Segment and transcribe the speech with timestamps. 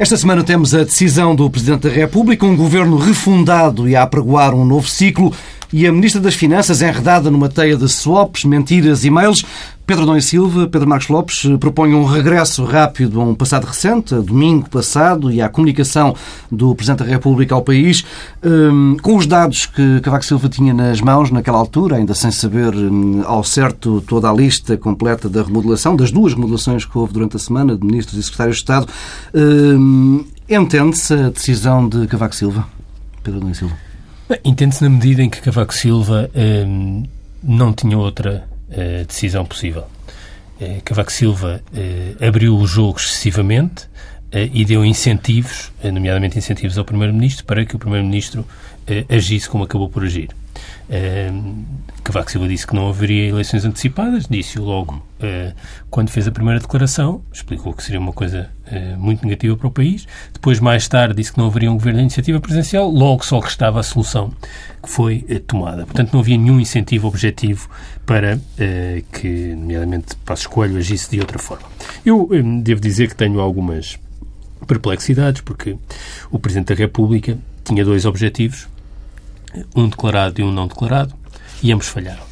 [0.00, 4.54] Esta semana temos a decisão do Presidente da República, um governo refundado e a apregoar
[4.54, 5.30] um novo ciclo,
[5.70, 9.44] e a Ministra das Finanças enredada numa teia de swaps, mentiras e mails.
[9.90, 14.14] Pedro Dom e Silva, Pedro Marcos Lopes propõem um regresso rápido a um passado recente,
[14.14, 16.14] a domingo passado, e à comunicação
[16.48, 18.04] do Presidente da República ao país,
[18.40, 22.72] hum, com os dados que Cavaco Silva tinha nas mãos naquela altura, ainda sem saber
[22.72, 27.34] hum, ao certo toda a lista completa da remodelação, das duas remodelações que houve durante
[27.34, 28.86] a semana, de Ministros e Secretários de Estado.
[29.34, 32.64] Hum, entende-se a decisão de Cavaco Silva?
[33.24, 33.76] Pedro Dom e Silva.
[34.44, 37.02] Entende-se na medida em que Cavaco Silva hum,
[37.42, 39.86] não tinha outra uh, decisão possível.
[40.60, 43.88] Uh, Cavaco Silva uh, abriu o jogo excessivamente
[44.52, 48.46] e deu incentivos, nomeadamente incentivos ao Primeiro-Ministro, para que o Primeiro-Ministro
[49.08, 50.28] agisse como acabou por agir.
[50.90, 51.64] Uh,
[52.02, 55.54] Cavaco Silva disse que não haveria eleições antecipadas, disse-o logo uh,
[55.88, 59.70] quando fez a primeira declaração, explicou que seria uma coisa uh, muito negativa para o
[59.70, 60.08] país.
[60.32, 63.78] Depois, mais tarde, disse que não haveria um governo de iniciativa presidencial, logo só restava
[63.78, 64.32] a solução
[64.82, 65.84] que foi uh, tomada.
[65.84, 67.70] Portanto, não havia nenhum incentivo objetivo
[68.04, 68.40] para
[69.12, 71.68] que, nomeadamente, Passos Coelho agisse de outra forma.
[72.04, 72.28] Eu
[72.60, 73.96] devo dizer que tenho algumas
[74.66, 75.76] perplexidades, porque
[76.28, 78.66] o Presidente da República tinha dois objetivos
[79.74, 81.14] um declarado e um não declarado,
[81.62, 82.22] e ambos falharam.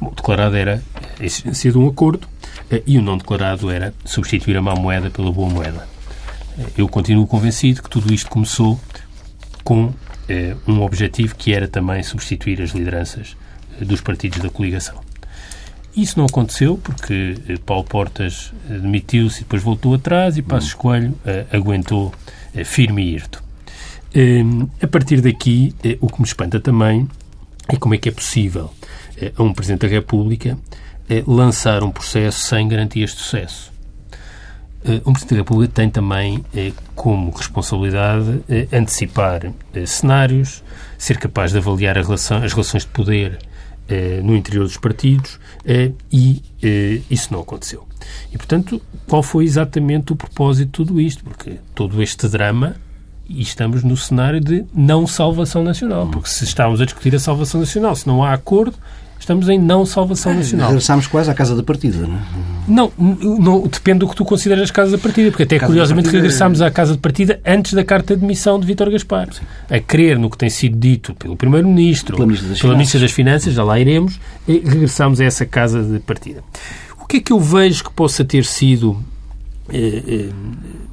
[0.00, 0.82] Bom, o declarado era
[1.18, 2.28] a existência de um acordo
[2.70, 5.86] eh, e o não declarado era substituir a má moeda pela boa moeda.
[6.58, 8.80] Eh, eu continuo convencido que tudo isto começou
[9.62, 9.92] com
[10.28, 13.36] eh, um objetivo que era também substituir as lideranças
[13.80, 15.02] dos partidos da coligação.
[15.96, 21.16] Isso não aconteceu porque Paulo Portas demitiu-se e depois voltou atrás e Passos Coelho
[21.52, 22.12] aguentou
[22.64, 23.43] firme e irto.
[24.14, 27.08] Ehm, a partir daqui, eh, o que me espanta também
[27.68, 28.72] é como é que é possível
[29.20, 30.56] eh, a um Presidente da República
[31.08, 33.74] eh, lançar um processo sem garantias de sucesso.
[35.06, 36.44] Um Presidente da República tem também
[36.94, 39.50] como responsabilidade antecipar
[39.86, 40.62] cenários,
[40.98, 43.38] ser capaz de avaliar as relações de poder
[44.22, 45.40] no interior dos partidos
[46.12, 46.42] e
[47.08, 47.88] isso não aconteceu.
[48.30, 48.78] E, portanto,
[49.08, 51.24] qual foi exatamente o propósito de tudo isto?
[51.24, 52.76] Porque todo este drama
[53.28, 56.08] e estamos no cenário de não salvação nacional.
[56.08, 58.74] Porque se estamos a discutir a salvação nacional, se não há acordo,
[59.18, 60.68] estamos em não salvação é, nacional.
[60.68, 62.20] Regressamos quase à casa da partida, não é?
[62.68, 66.66] Não, não, depende do que tu consideras casa da partida, porque até curiosamente regressámos é...
[66.66, 69.32] à casa de partida antes da carta de demissão de Vítor Gaspar.
[69.32, 69.42] Sim.
[69.70, 73.12] A crer no que tem sido dito pelo Primeiro-Ministro, pela Ministra das, pela Ministra das
[73.12, 76.42] Finanças, já lá iremos, e regressámos a essa casa de partida.
[77.00, 78.98] O que é que eu vejo que possa ter sido
[79.72, 80.30] eh,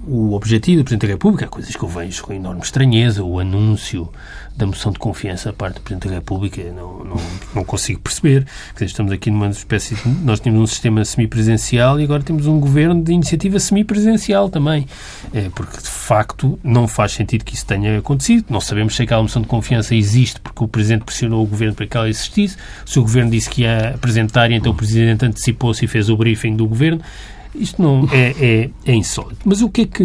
[0.08, 3.40] o objetivo do Presidente da República, há coisas que eu vejo com enorme estranheza, o
[3.40, 4.10] anúncio
[4.56, 7.18] da moção de confiança da parte do Presidente da República, não, não,
[7.56, 8.46] não consigo perceber.
[8.74, 12.60] Dizer, estamos aqui numa espécie de, Nós tínhamos um sistema semipresencial e agora temos um
[12.60, 14.88] governo de iniciativa semipresencial também.
[15.34, 18.46] É, porque, de facto, não faz sentido que isso tenha acontecido.
[18.50, 21.88] Não sabemos se aquela moção de confiança existe porque o Presidente pressionou o governo para
[21.88, 25.86] que ela existisse, se o governo disse que ia apresentar e então o Presidente antecipou-se
[25.86, 27.02] e fez o briefing do governo.
[27.54, 29.42] Isto não é, é, é, insólito.
[29.46, 30.04] Mas o que é que,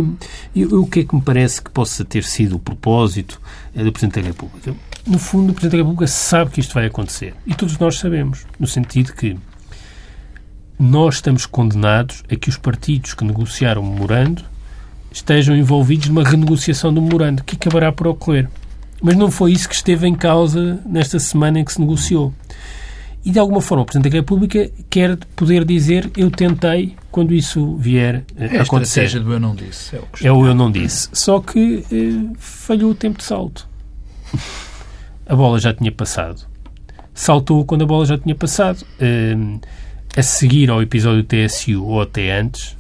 [0.65, 3.41] o que é que me parece que possa ter sido o propósito
[3.75, 4.75] eh, do Presidente da República?
[5.07, 7.35] No fundo, o Presidente da República sabe que isto vai acontecer.
[7.47, 9.37] E todos nós sabemos, no sentido que
[10.79, 14.45] nós estamos condenados a que os partidos que negociaram o memorando
[15.13, 18.49] estejam envolvidos numa renegociação do memorando, que acabará por ocorrer.
[19.01, 22.35] Mas não foi isso que esteve em causa nesta semana em que se negociou.
[23.27, 27.75] E, de alguma forma, o Presidente da República quer poder dizer eu tentei quando isso
[27.77, 29.01] vier a acontecer.
[29.01, 29.97] A estratégia do eu não disse.
[29.97, 31.09] É o, é o eu não disse.
[31.13, 33.69] Só que eh, falhou o tempo de salto.
[35.27, 36.47] A bola já tinha passado.
[37.13, 38.87] Saltou quando a bola já tinha passado.
[39.01, 39.35] Eh,
[40.17, 42.77] a seguir ao episódio TSU ou até antes,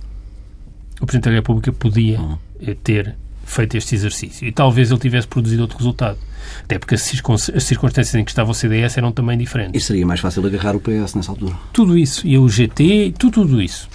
[1.00, 2.20] o Presidente da República podia
[2.60, 3.16] eh, ter
[3.46, 4.46] feito este exercício.
[4.46, 6.18] E talvez ele tivesse produzido outro resultado.
[6.62, 9.82] Até porque as circunstâncias em que estava o CDS eram também diferentes.
[9.82, 11.54] E seria mais fácil agarrar o PS nessa altura.
[11.72, 12.26] Tudo isso.
[12.26, 13.88] E o GT, tudo, tudo isso.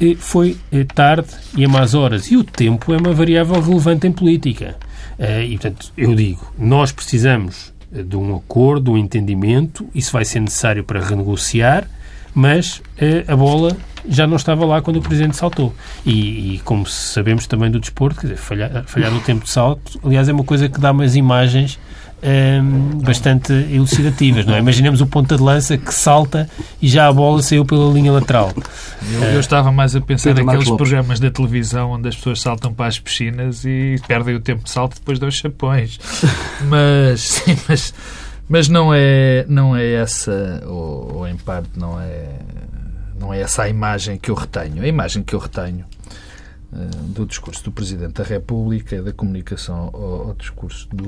[0.00, 2.30] E foi eh, tarde e a más horas.
[2.30, 4.76] E o tempo é uma variável relevante em política.
[5.18, 10.24] Eh, e, portanto, eu digo, nós precisamos eh, de um acordo, um entendimento, isso vai
[10.24, 11.88] ser necessário para renegociar,
[12.34, 12.82] mas
[13.28, 13.76] a bola
[14.08, 15.74] já não estava lá quando o Presidente saltou.
[16.04, 19.98] E, e como sabemos também do desporto, quer dizer, falhar, falhar no tempo de salto,
[20.04, 21.78] aliás, é uma coisa que dá umas imagens
[22.22, 24.58] um, ehm, bastante elucidativas, não é?
[24.58, 26.48] Imaginemos o ponta de lança que salta
[26.80, 28.52] e já a bola saiu pela linha lateral.
[29.12, 32.86] Eu, eu estava mais a pensar naqueles programas da televisão onde as pessoas saltam para
[32.86, 35.98] as piscinas e perdem o tempo de salto depois dos chapões.
[36.66, 37.92] Mas, sim, mas,
[38.48, 42.28] mas não é, não é essa, ou, ou em parte não é
[43.18, 44.82] não é essa a imagem que eu retenho.
[44.82, 45.86] A imagem que eu retenho
[47.08, 51.04] do discurso do Presidente da República, da comunicação ao, ao discurso do,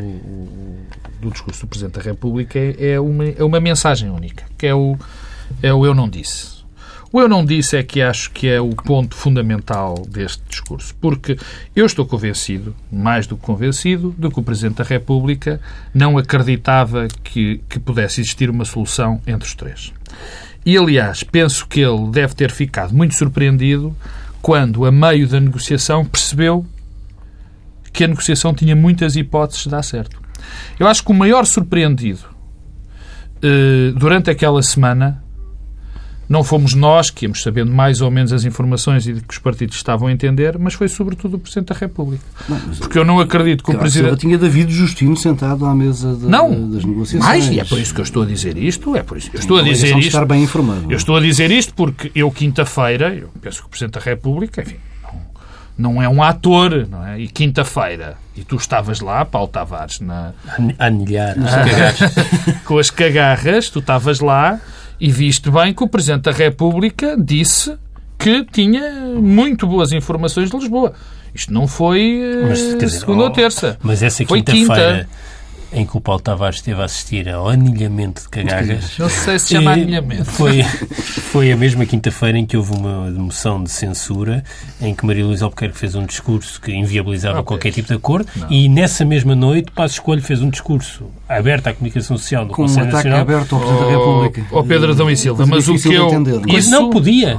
[1.20, 4.74] do, discurso do Presidente da República é, é, uma, é uma mensagem única, que é
[4.74, 4.96] o,
[5.62, 6.56] é o eu não disse.
[7.12, 11.38] O eu não disse é que acho que é o ponto fundamental deste discurso, porque
[11.75, 15.61] eu estou convencido, mais do que convencido, de que o Presidente da República
[15.94, 19.93] não acreditava que, que pudesse existir uma solução entre os três.
[20.64, 23.97] E, aliás, penso que ele deve ter ficado muito surpreendido
[24.43, 26.67] quando, a meio da negociação, percebeu
[27.93, 30.20] que a negociação tinha muitas hipóteses de dar certo.
[30.79, 32.25] Eu acho que o maior surpreendido
[33.43, 35.23] eh, durante aquela semana
[36.28, 39.38] não fomos nós que íamos sabendo mais ou menos as informações e de que os
[39.38, 42.25] partidos estavam a entender, mas foi sobretudo o Presidente da República.
[42.49, 44.17] Não, Porque eu não acredito que o Presidente...
[44.17, 47.25] tinha David Justino sentado à mesa de, não, das negociações.
[47.25, 49.38] Mais, e é por isso que eu estou a dizer isto, é por isso eu
[49.38, 50.08] estou a dizer isto...
[50.08, 50.90] estar bem informado.
[50.90, 54.62] Eu estou a dizer isto porque eu, quinta-feira, eu penso que o Presidente da República,
[54.62, 54.76] enfim,
[55.79, 57.20] não, não é um ator, não é?
[57.20, 60.32] E quinta-feira, e tu estavas lá, Paulo Tavares, na...
[60.79, 61.37] Anilhar.
[62.64, 64.61] com as cagarras, tu estavas lá
[65.00, 67.76] e viste bem que o Presidente da República disse
[68.19, 70.93] que tinha muito boas informações de Lisboa.
[71.34, 73.78] Isto não foi mas, dizer, segunda oh, ou terça.
[73.82, 75.06] Mas essa quinta-feira
[75.76, 78.96] em que o Paulo Tavares esteve a assistir ao anilhamento de cagarras.
[78.99, 80.25] Não sei se chama anilhamento.
[80.25, 84.43] Foi, foi a mesma quinta-feira em que houve uma moção de censura
[84.81, 87.44] em que Maria Luísa Albuquerque fez um discurso que inviabilizava okay.
[87.44, 88.50] qualquer tipo de acordo não.
[88.50, 92.62] e nessa mesma noite Passos Escolho fez um discurso aberto à comunicação social do Com
[92.62, 93.20] Conselho um Nacional.
[93.20, 94.46] aberto ao Presidente da República.
[94.52, 95.44] Ao Pedro Adão e Silva.
[95.46, 96.08] Mas, mas o que eu...
[96.49, 96.70] Isso...
[96.70, 97.38] Não podia.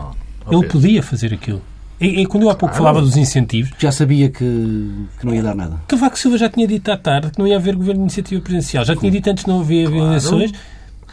[0.49, 1.61] Ele podia fazer aquilo.
[1.99, 3.71] E, e, quando eu há pouco ah, falava dos incentivos...
[3.79, 5.81] Já sabia que, que não ia dar nada.
[5.87, 8.85] Cavaco Silva já tinha dito à tarde que não ia haver governo de iniciativa presidencial.
[8.85, 10.05] Já tinha dito antes que não havia claro.
[10.05, 10.51] eleições.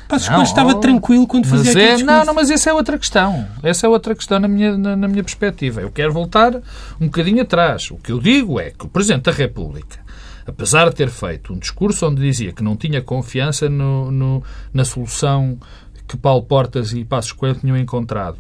[0.08, 3.46] Passos Coelho estava tranquilo quando fazia mas é, Não, não, mas essa é outra questão.
[3.62, 5.80] Essa é outra questão na minha, na, na, minha perspectiva.
[5.80, 6.54] Eu quero voltar
[7.00, 7.90] um bocadinho atrás.
[7.90, 9.98] O que eu digo é que o Presidente da República,
[10.46, 14.42] apesar de ter feito um discurso onde dizia que não tinha confiança no, no
[14.72, 15.58] na solução
[16.06, 18.36] que Paulo Portas e Passos Coelho tinham encontrado,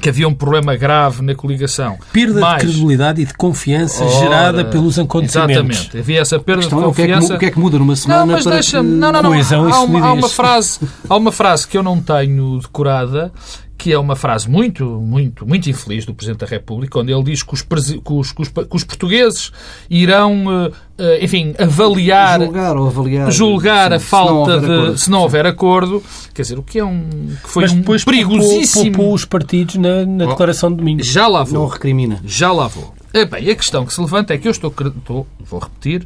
[0.00, 1.98] que havia um problema grave na coligação.
[2.12, 5.78] Perda Mas, de credibilidade e de confiança ora, gerada pelos acontecimentos.
[5.78, 5.98] Exatamente.
[5.98, 6.84] Havia essa perda de confiança.
[6.84, 8.52] É o, que é que, o que, é que, muda numa semana não, mas para
[8.52, 8.82] deixa.
[8.82, 9.32] Não, não, não.
[9.32, 13.32] Há, uma, há, uma frase, há uma frase que eu não tenho decorada
[13.78, 17.42] que é uma frase muito, muito, muito infeliz do Presidente da República, onde ele diz
[17.42, 19.52] que os, que os, que os, que os portugueses
[19.90, 22.40] irão, eh, enfim, avaliar...
[22.40, 23.30] Julgar ou avaliar...
[23.30, 24.72] Julgar sim, a falta se de...
[24.72, 26.02] Acordo, se não houver acordo.
[26.34, 27.08] Quer dizer, o que é um...
[27.42, 28.92] Que foi Mas depois um perigosíssimo...
[28.92, 31.02] Poupou os partidos na, na declaração de domingo.
[31.02, 31.60] Já lá vou.
[31.60, 32.20] Não recrimina.
[32.24, 32.94] Já lá vou.
[33.12, 36.04] É bem, a questão que se levanta é que eu estou, estou vou repetir,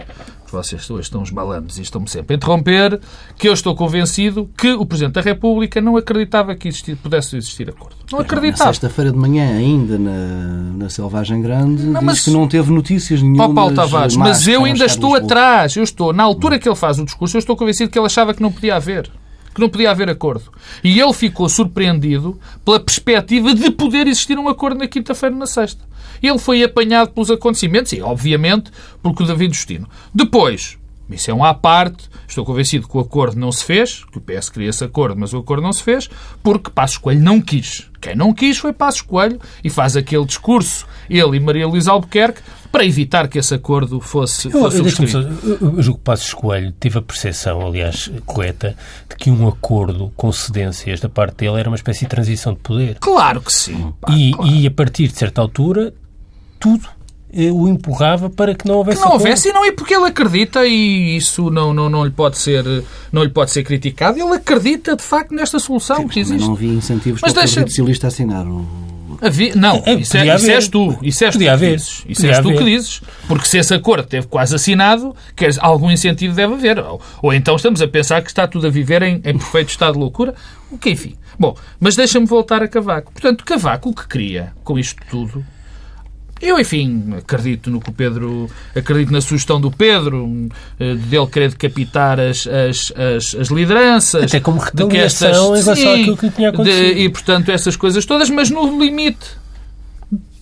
[0.52, 3.00] vocês hoje estão os balambres e estão-me sempre a interromper,
[3.36, 7.68] que eu estou convencido que o Presidente da República não acreditava que existir, pudesse existir
[7.68, 7.96] acordo.
[8.10, 8.66] Não acreditava.
[8.66, 13.22] Na sexta-feira de manhã, ainda na, na Selvagem Grande, não, mas, que não teve notícias
[13.22, 13.54] nenhuma.
[13.54, 15.76] Paulo Tavares, mas eu ainda estou atrás.
[15.76, 18.34] Eu estou, na altura que ele faz o discurso, eu estou convencido que ele achava
[18.34, 19.10] que não podia haver
[19.54, 20.52] que não podia haver acordo.
[20.82, 25.84] E ele ficou surpreendido pela perspectiva de poder existir um acordo na quinta-feira na sexta.
[26.22, 28.70] Ele foi apanhado pelos acontecimentos e, obviamente,
[29.02, 29.88] porque o David Justino.
[30.14, 30.78] Depois,
[31.08, 34.70] missão à parte, estou convencido que o acordo não se fez, que o PS queria
[34.70, 36.08] esse acordo, mas o acordo não se fez,
[36.42, 37.90] porque Passos Coelho não quis.
[38.00, 42.42] Quem não quis foi Passos Coelho e faz aquele discurso, ele e Maria Luísa Albuquerque,
[42.70, 45.18] para evitar que esse acordo fosse, fosse eu, subscrito.
[45.42, 48.76] Eu, eu julgo que Passos Coelho teve a percepção, aliás, correta,
[49.08, 52.60] de que um acordo com cedências da parte dele era uma espécie de transição de
[52.60, 52.96] poder.
[53.00, 53.92] Claro que sim.
[54.00, 54.50] Pá, e, claro.
[54.50, 55.92] e a partir de certa altura
[56.60, 56.88] tudo
[57.32, 60.04] eh, o empurrava para que não houvesse que não houvesse e não é porque ele
[60.04, 62.64] acredita e isso não, não, não lhe pode ser
[63.10, 66.52] não lhe pode ser criticado ele acredita de facto nesta solução Sim, que existe não
[66.52, 67.54] havia incentivos mas para deixa...
[67.54, 68.66] o Partido Socialista assinar o...
[69.20, 69.54] Havia...
[69.54, 72.48] não é, isso, é, isso és tu isso és tu que dizes isso és tu
[72.52, 77.00] que dizes porque se esse acordo teve quase assinado quer algum incentivo deve haver ou,
[77.22, 79.98] ou então estamos a pensar que está tudo a viver em, em perfeito estado de
[79.98, 80.34] loucura
[80.70, 81.16] o que enfim.
[81.38, 83.12] Bom mas deixa-me voltar a Cavaco.
[83.12, 85.44] Portanto Cavaco o que queria com isto tudo
[86.40, 88.48] eu, enfim, acredito no que o Pedro.
[88.74, 94.24] Acredito na sugestão do Pedro, eh, dele querer decapitar as, as, as, as lideranças.
[94.24, 96.94] Até como retaliação estas, em relação sim, àquilo que tinha acontecido.
[96.94, 99.38] De, e, portanto, essas coisas todas, mas no limite.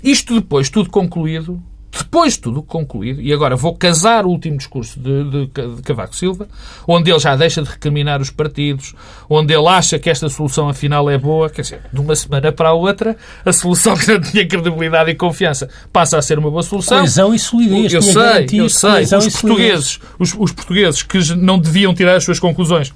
[0.02, 5.00] Isto depois, tudo concluído, depois de tudo concluído, e agora vou casar o último discurso
[5.00, 6.47] de, de, de, Cavaco Silva,
[6.87, 8.95] onde ele já deixa de recriminar os partidos,
[9.28, 12.68] onde ele acha que esta solução afinal é boa, quer dizer, de uma semana para
[12.68, 16.62] a outra, a solução que não tinha credibilidade e confiança passa a ser uma boa
[16.62, 16.99] solução.
[16.99, 17.92] Coesão e solidez.
[17.92, 19.18] Eu sei, eu sei.
[19.18, 22.92] Os portugueses, os, os portugueses que não deviam tirar as suas conclusões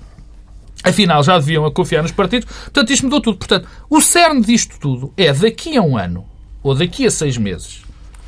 [0.84, 2.48] afinal já deviam confiar nos partidos.
[2.64, 3.38] Portanto, isto mudou tudo.
[3.38, 6.24] Portanto, o cerne disto tudo é daqui a um ano,
[6.62, 7.81] ou daqui a seis meses,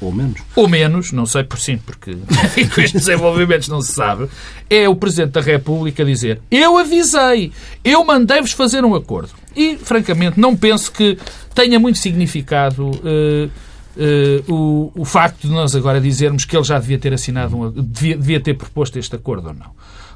[0.05, 0.41] Ou menos.
[0.55, 2.15] Ou menos, não sei por sim, porque
[2.75, 4.29] com estes desenvolvimentos não se sabe.
[4.69, 9.31] É o Presidente da República dizer eu avisei, eu mandei-vos fazer um acordo.
[9.57, 11.17] E, francamente, não penso que
[11.55, 13.51] tenha muito significado uh,
[13.97, 17.71] uh, o, o facto de nós agora dizermos que ele já devia ter assinado, um,
[17.71, 19.71] devia, devia ter proposto este acordo ou não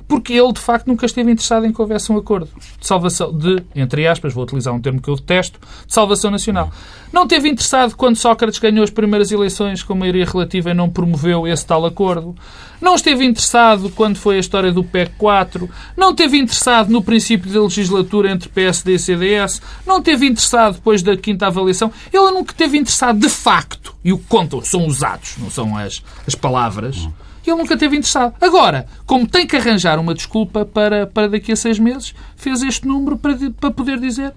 [0.08, 2.48] porque ele, de facto, nunca esteve interessado em que houvesse um acordo
[2.80, 6.72] de salvação, de, entre aspas, vou utilizar um termo que eu detesto, de salvação nacional.
[7.12, 11.46] Não esteve interessado quando Sócrates ganhou as primeiras eleições com maioria relativa e não promoveu
[11.46, 12.34] esse tal acordo.
[12.80, 15.68] Não esteve interessado quando foi a história do PEC 4.
[15.96, 19.60] Não esteve interessado no princípio da legislatura entre PSD e CDS.
[19.86, 21.92] Não esteve interessado depois da quinta avaliação.
[22.12, 23.94] Ele nunca esteve interessado de facto.
[24.04, 27.08] E o que contam são os atos, não são as, as palavras
[27.50, 28.34] ele nunca teve interessado.
[28.40, 32.86] Agora, como tem que arranjar uma desculpa para, para daqui a seis meses, fez este
[32.86, 34.32] número para, para poder dizer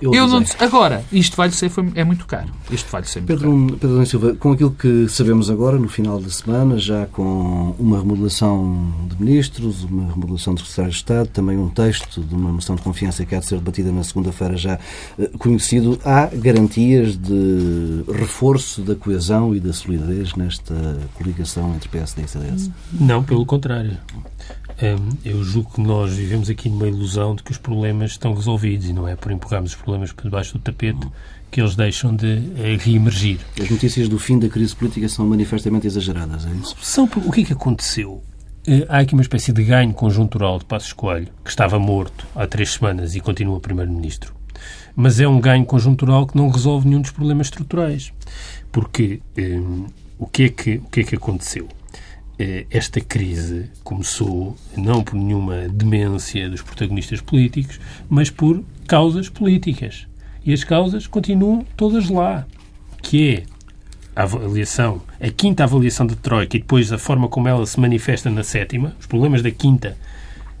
[0.00, 2.48] eu, eu não, agora, isto vai ser foi, é muito caro.
[2.70, 3.78] Isto vai ser muito Pedro, caro.
[3.78, 8.92] Pedro Silva, com aquilo que sabemos agora, no final da semana, já com uma remodelação
[9.08, 12.82] de ministros, uma remodelação de secretários de Estado, também um texto de uma moção de
[12.82, 14.78] confiança que há de ser debatida na segunda-feira já
[15.18, 20.74] eh, conhecido, há garantias de reforço da coesão e da solidez nesta
[21.14, 22.70] coligação entre PSD e CDS?
[22.92, 23.96] Não, pelo contrário.
[25.24, 28.92] Eu julgo que nós vivemos aqui numa ilusão de que os problemas estão resolvidos e
[28.92, 31.06] não é por empurrarmos os problemas por debaixo do tapete
[31.50, 33.38] que eles deixam de eh, reemergir.
[33.60, 36.76] As notícias do fim da crise política são manifestamente exageradas, é isso?
[36.82, 38.22] São, o que é que aconteceu?
[38.66, 42.46] Eh, há aqui uma espécie de ganho conjuntural de Passos Coelho, que estava morto há
[42.46, 44.34] três semanas e continua Primeiro-Ministro.
[44.94, 48.12] Mas é um ganho conjuntural que não resolve nenhum dos problemas estruturais.
[48.72, 49.86] Porque um,
[50.18, 51.68] o, que é que, o que é que aconteceu?
[52.38, 60.06] Eh, esta crise começou não por nenhuma demência dos protagonistas políticos, mas por causas políticas.
[60.44, 62.46] E as causas continuam todas lá,
[63.02, 63.42] que é
[64.14, 68.30] a avaliação, a quinta avaliação de Troika e depois a forma como ela se manifesta
[68.30, 69.96] na sétima, os problemas da quinta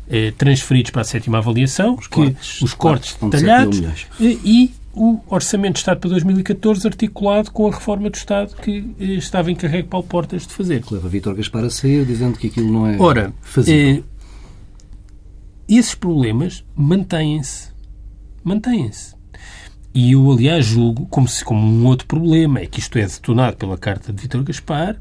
[0.08, 5.74] eh, transferidos para a sétima avaliação, os cortes, os cortes detalhados e, e o Orçamento
[5.74, 10.06] de Estado para 2014 articulado com a reforma do Estado que eh, estava encarregue Paulo
[10.06, 10.82] Portas de fazer.
[10.82, 14.02] Que leva Vítor Gaspar a sair dizendo que aquilo não é Ora, fazível.
[14.02, 14.02] Eh,
[15.68, 17.68] esses problemas mantêm-se.
[18.42, 19.14] Mantêm-se.
[19.94, 23.56] E eu, aliás, julgo como, se, como um outro problema é que isto é detonado
[23.58, 24.96] pela carta de Vítor Gaspar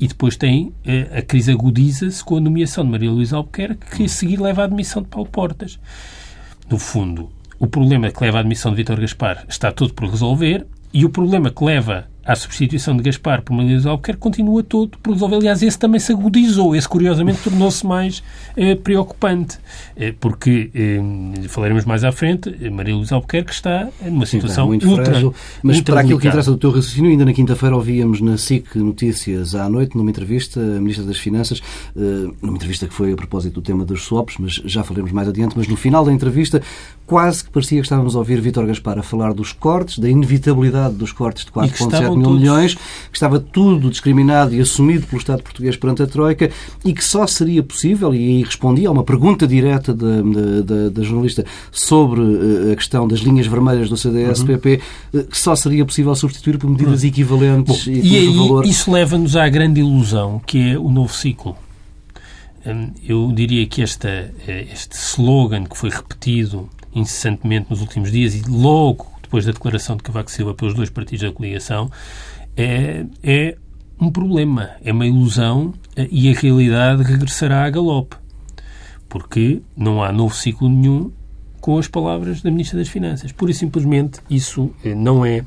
[0.00, 4.04] e depois tem eh, a crise agudiza-se com a nomeação de Maria Luísa Albuquerque que
[4.04, 5.78] a seguir leva à admissão de Paulo Portas.
[6.68, 10.66] No fundo, o problema que leva à admissão de Vítor Gaspar está todo por resolver
[10.92, 14.98] e o problema que leva à substituição de Gaspar por Maria Luísa Albuquerque continua todo
[14.98, 15.36] por resolver.
[15.36, 16.76] Aliás, esse também se agudizou.
[16.76, 18.22] Esse, curiosamente, tornou-se mais
[18.54, 19.56] eh, preocupante.
[19.96, 24.68] Eh, porque, eh, falaremos mais à frente, eh, Maria Luísa Albuquerque está numa situação Sim,
[24.68, 25.34] muito ultra, frágil.
[25.62, 28.76] Mas ultra para aquilo que interessa do teu raciocínio, ainda na quinta-feira ouvíamos na SIC
[28.76, 31.62] Notícias à noite, numa entrevista, a Ministra das Finanças,
[31.96, 35.28] eh, numa entrevista que foi a propósito do tema dos swaps, mas já falaremos mais
[35.28, 36.60] adiante, mas no final da entrevista
[37.06, 40.94] quase que parecia que estávamos a ouvir Vítor Gaspar a falar dos cortes, da inevitabilidade
[40.94, 42.40] dos cortes de 4,7 mil todos...
[42.40, 46.50] milhões, que estava tudo discriminado e assumido pelo Estado português perante a Troika
[46.84, 50.22] e que só seria possível, e aí respondia a uma pergunta direta da,
[50.64, 54.80] da, da jornalista sobre eh, a questão das linhas vermelhas do CDS-PP,
[55.14, 55.20] uhum.
[55.20, 57.08] Eh, que só seria possível substituir por medidas uhum.
[57.08, 58.66] equivalentes Bom, e, e aí, valor...
[58.66, 61.56] isso leva-nos à grande ilusão, que é o novo ciclo.
[62.66, 68.34] Hum, eu diria que esta, eh, este slogan que foi repetido incessantemente nos últimos dias
[68.34, 71.90] e logo depois da declaração de Cavaco Silva pelos dois partidos da coligação,
[72.56, 73.58] é, é
[74.00, 78.16] um problema, é uma ilusão eh, e a realidade regressará a galope.
[79.06, 81.12] Porque não há novo ciclo nenhum
[81.60, 83.30] com as palavras da Ministra das Finanças.
[83.32, 85.44] Pura e simplesmente isso eh, não é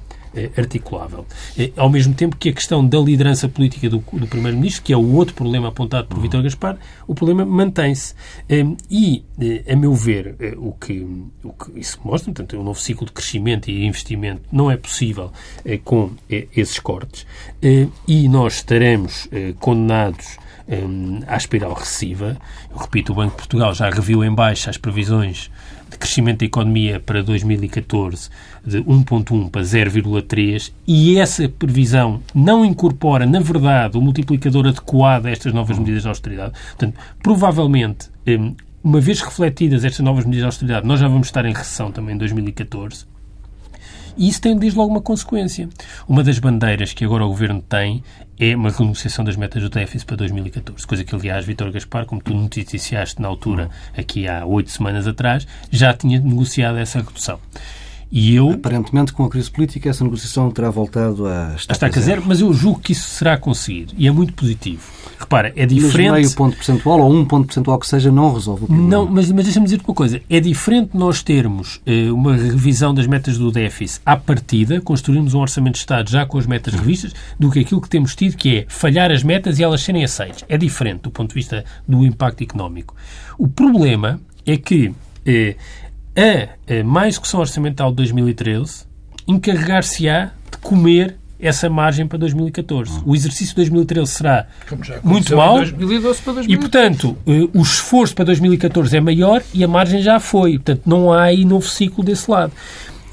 [0.58, 1.26] articulável.
[1.58, 4.98] Eh, ao mesmo tempo que a questão da liderança política do, do Primeiro-Ministro, que é
[4.98, 6.24] o outro problema apontado por uhum.
[6.24, 8.14] Vítor Gaspar, o problema mantém-se.
[8.50, 9.24] Eh, e,
[9.70, 11.06] a meu ver, o que,
[11.44, 15.32] o que isso mostra, portanto, um novo ciclo de crescimento e investimento não é possível
[15.84, 17.26] com esses cortes.
[18.08, 19.28] E nós estaremos
[19.60, 20.38] condenados
[21.28, 22.38] à espiral recessiva.
[22.70, 25.52] Eu repito, o Banco de Portugal já reviu em baixa as previsões
[25.90, 28.30] de crescimento da economia para 2014
[28.66, 35.32] de 1.1 para 0,3 e essa previsão não incorpora, na verdade, o multiplicador adequado a
[35.32, 36.54] estas novas medidas de austeridade.
[36.70, 38.10] Portanto, provavelmente,
[38.82, 42.16] uma vez refletidas estas novas medidas de austeridade, nós já vamos estar em recessão também
[42.16, 43.11] em 2014.
[44.18, 45.70] E isso tem, desde logo, uma consequência.
[46.08, 48.04] Uma das bandeiras que agora o Governo tem
[48.40, 50.86] é uma renegociação das metas do déficit para 2014.
[50.86, 55.48] Coisa que, aliás, Vítor Gaspar, como tu noticiaste na altura, aqui há oito semanas atrás,
[55.70, 57.40] já tinha negociado essa redução.
[58.12, 58.52] E eu...
[58.52, 62.24] Aparentemente, com a crise política, essa negociação terá voltado a estar, a estar a zero,
[62.26, 63.94] mas eu julgo que isso será conseguido.
[63.98, 64.84] E é muito positivo.
[65.22, 66.10] Repara, é diferente...
[66.10, 68.90] Mas meio ponto percentual ou um ponto percentual que seja não resolve o problema.
[68.90, 70.20] Não, mas, mas deixa-me dizer-te uma coisa.
[70.28, 75.40] É diferente nós termos eh, uma revisão das metas do déficit à partida, construirmos um
[75.40, 78.58] orçamento de Estado já com as metas revistas, do que aquilo que temos tido, que
[78.58, 80.44] é falhar as metas e elas serem aceitas.
[80.50, 82.96] É diferente do ponto de vista do impacto económico.
[83.38, 84.92] O problema é que
[85.24, 85.56] eh,
[86.16, 88.86] a, a mais execução orçamental de 2013
[89.28, 93.02] encarregar-se-á de comer essa margem para 2014.
[93.06, 94.48] O exercício de 2013 será
[95.04, 96.52] muito mau 2012 para 2014.
[96.54, 100.54] e, portanto, eh, o esforço para 2014 é maior e a margem já foi.
[100.54, 102.54] Portanto, não há aí novo ciclo desse lado.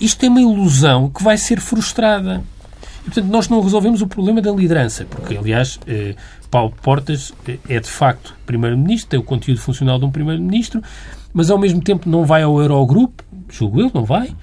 [0.00, 2.42] Isto é uma ilusão que vai ser frustrada.
[3.00, 6.14] E, portanto, nós não resolvemos o problema da liderança, porque, aliás, eh,
[6.50, 10.82] Paulo Portas eh, é de facto Primeiro-Ministro, tem o conteúdo funcional de um Primeiro-Ministro,
[11.32, 14.34] mas ao mesmo tempo não vai ao Eurogrupo, julgo eu, não vai,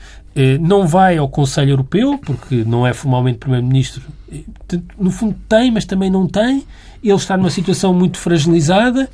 [0.60, 4.04] não vai ao Conselho Europeu, porque não é formalmente Primeiro-Ministro.
[4.32, 4.42] Eh,
[5.00, 6.64] no fundo tem, mas também não tem.
[7.02, 9.10] Ele está numa situação muito fragilizada,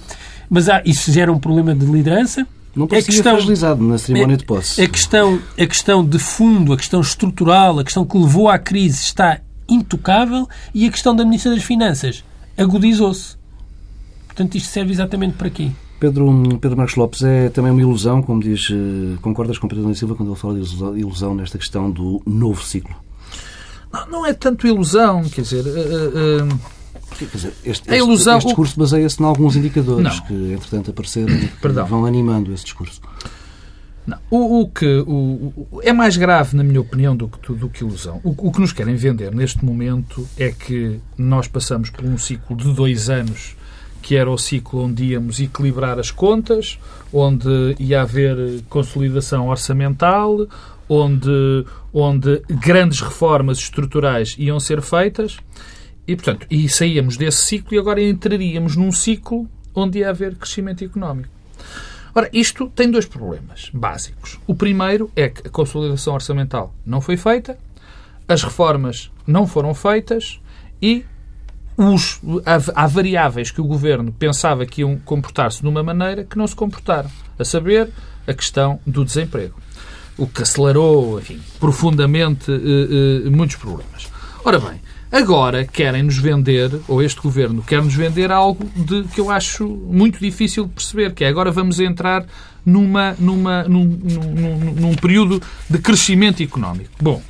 [0.50, 2.48] mas há, isso gera um problema de liderança.
[2.76, 4.82] Não é questão fragilizado na cerimónia de posse.
[4.82, 9.04] A questão, a questão de fundo, a questão estrutural, a questão que levou à crise
[9.04, 12.24] está intocável e a questão da Ministra das Finanças
[12.58, 13.36] agudizou-se.
[14.28, 15.72] Portanto, isto serve exatamente para quê?
[16.02, 20.00] Pedro, Pedro Marcos Lopes, é também uma ilusão, como diz, eh, concordas com Pedro Nunes
[20.00, 22.96] Silva quando ele fala de ilusão nesta questão do novo ciclo?
[23.94, 25.64] Não, não é tanto ilusão, quer dizer...
[25.64, 26.82] Uh, uh,
[27.20, 30.26] Quer dizer, este, a ilusão, este, discurso baseia-se em alguns indicadores não.
[30.26, 31.50] que, entretanto, apareceram e
[31.88, 33.00] vão animando esse discurso.
[34.08, 34.18] Não.
[34.32, 37.84] O, o que o, o, é mais grave, na minha opinião, do que, do que
[37.84, 38.20] ilusão.
[38.24, 42.56] O, o, que nos querem vender neste momento é que nós passamos por um ciclo
[42.56, 43.56] de dois anos
[44.02, 46.80] que era o ciclo onde íamos equilibrar as contas,
[47.14, 50.48] onde ia haver consolidação orçamental,
[50.90, 55.38] onde, onde grandes reformas estruturais iam ser feitas.
[56.08, 60.84] E, portanto, e saíamos desse ciclo e agora entraríamos num ciclo onde ia haver crescimento
[60.84, 61.30] económico.
[62.14, 64.38] Ora, isto tem dois problemas básicos.
[64.46, 67.58] O primeiro é que a consolidação orçamental não foi feita,
[68.28, 70.42] as reformas não foram feitas
[70.82, 71.06] e
[71.90, 76.38] os, há, há, variáveis que o governo pensava que iam comportar-se de uma maneira que
[76.38, 77.10] não se comportaram.
[77.40, 77.90] A saber,
[78.28, 79.56] a questão do desemprego.
[80.18, 84.10] O que acelerou, enfim, profundamente eh, eh, muitos problemas.
[84.44, 84.80] Ora bem,
[85.12, 90.66] agora querem-nos vender, ou este governo quer-nos vender algo de, que eu acho muito difícil
[90.66, 92.26] de perceber, que é agora vamos entrar
[92.66, 96.92] numa, numa, num, num, num período de crescimento económico.
[97.02, 97.22] Bom,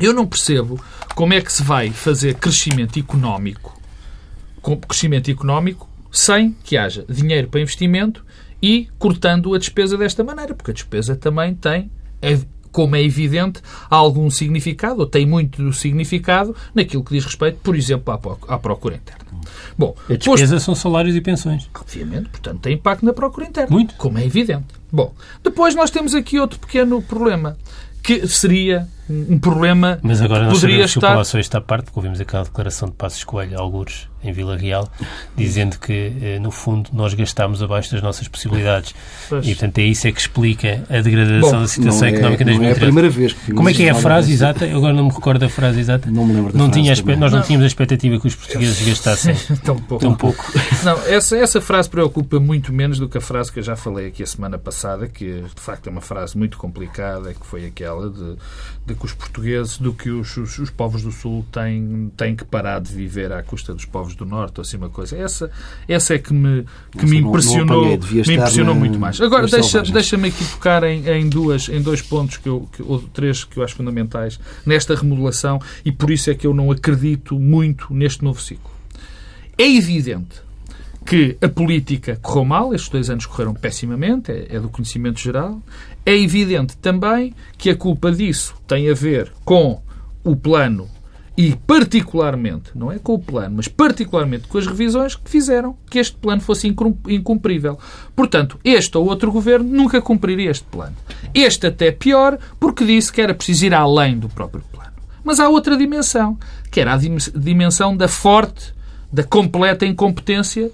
[0.00, 0.80] eu não percebo
[1.14, 3.80] como é que se vai fazer crescimento económico,
[4.88, 8.24] crescimento económico sem que haja dinheiro para investimento
[8.60, 11.90] e cortando a despesa desta maneira, porque a despesa também tem,
[12.22, 12.38] é,
[12.72, 18.18] como é evidente, algum significado, ou tem muito significado, naquilo que diz respeito, por exemplo,
[18.48, 19.24] à procura interna.
[19.78, 20.64] Bom, a despesa posto...
[20.64, 21.68] são salários e pensões.
[21.74, 23.70] Obviamente, portanto, tem impacto na procura interna.
[23.70, 23.94] Muito.
[23.96, 24.66] Como é evidente.
[24.90, 27.56] Bom, depois nós temos aqui outro pequeno problema
[28.02, 31.00] que seria um problema Mas agora nós poderia estar...
[31.00, 34.56] que o Palácio está parte, porque ouvimos aquela declaração de Passos Coelho, algures, em Vila
[34.56, 34.90] Real,
[35.36, 38.94] dizendo que, eh, no fundo, nós gastámos abaixo das nossas possibilidades.
[39.28, 39.46] Pois.
[39.46, 42.46] E, portanto, é isso é que explica a degradação Bom, da situação é, económica em
[42.46, 42.60] 2013.
[42.60, 44.66] Não é a primeira vez que Como é que é a frase exata?
[44.66, 46.10] Eu agora não me recordo da frase exata.
[46.10, 47.02] Não me lembro da não frase.
[47.02, 49.34] Tinha Nós não, não, tínhamos a expectativa que os portugueses gastassem
[49.64, 50.04] tão pouco.
[50.04, 50.44] Tão pouco.
[50.84, 54.08] Não, essa, essa frase preocupa muito menos do que a frase que eu já falei
[54.08, 58.10] aqui a semana passada, que, de facto, é uma frase muito complicada, que foi aquela
[58.10, 58.36] de,
[58.86, 62.44] de que os portugueses, do que os, os, os povos do Sul têm, têm que
[62.44, 65.16] parar de viver à custa dos povos do Norte, ou assim uma coisa.
[65.16, 65.50] Essa,
[65.88, 66.64] essa é que me,
[66.96, 69.20] que me impressionou, não, não me impressionou na, muito mais.
[69.20, 73.00] Agora, deixa, deixa-me aqui tocar em, em, duas, em dois pontos, que eu, que, ou
[73.00, 77.38] três que eu acho fundamentais, nesta remodelação, e por isso é que eu não acredito
[77.38, 78.70] muito neste novo ciclo.
[79.58, 80.46] É evidente
[81.06, 85.62] que a política correu mal, estes dois anos correram pessimamente, é, é, do conhecimento geral.
[86.04, 89.80] É evidente também que a culpa disso tem a ver com
[90.24, 90.88] o plano
[91.36, 95.98] e particularmente, não é com o plano, mas particularmente com as revisões que fizeram que
[95.98, 97.78] este plano fosse incumprível.
[98.14, 100.96] Portanto, este ou outro governo nunca cumpriria este plano.
[101.34, 104.92] Este até pior, porque disse que era preciso ir além do próprio plano.
[105.22, 106.38] Mas há outra dimensão,
[106.70, 108.72] que era a dimensão da forte,
[109.12, 110.70] da completa incompetência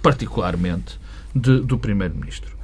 [0.00, 1.00] particularmente
[1.34, 2.56] de, do Primeiro-Ministro.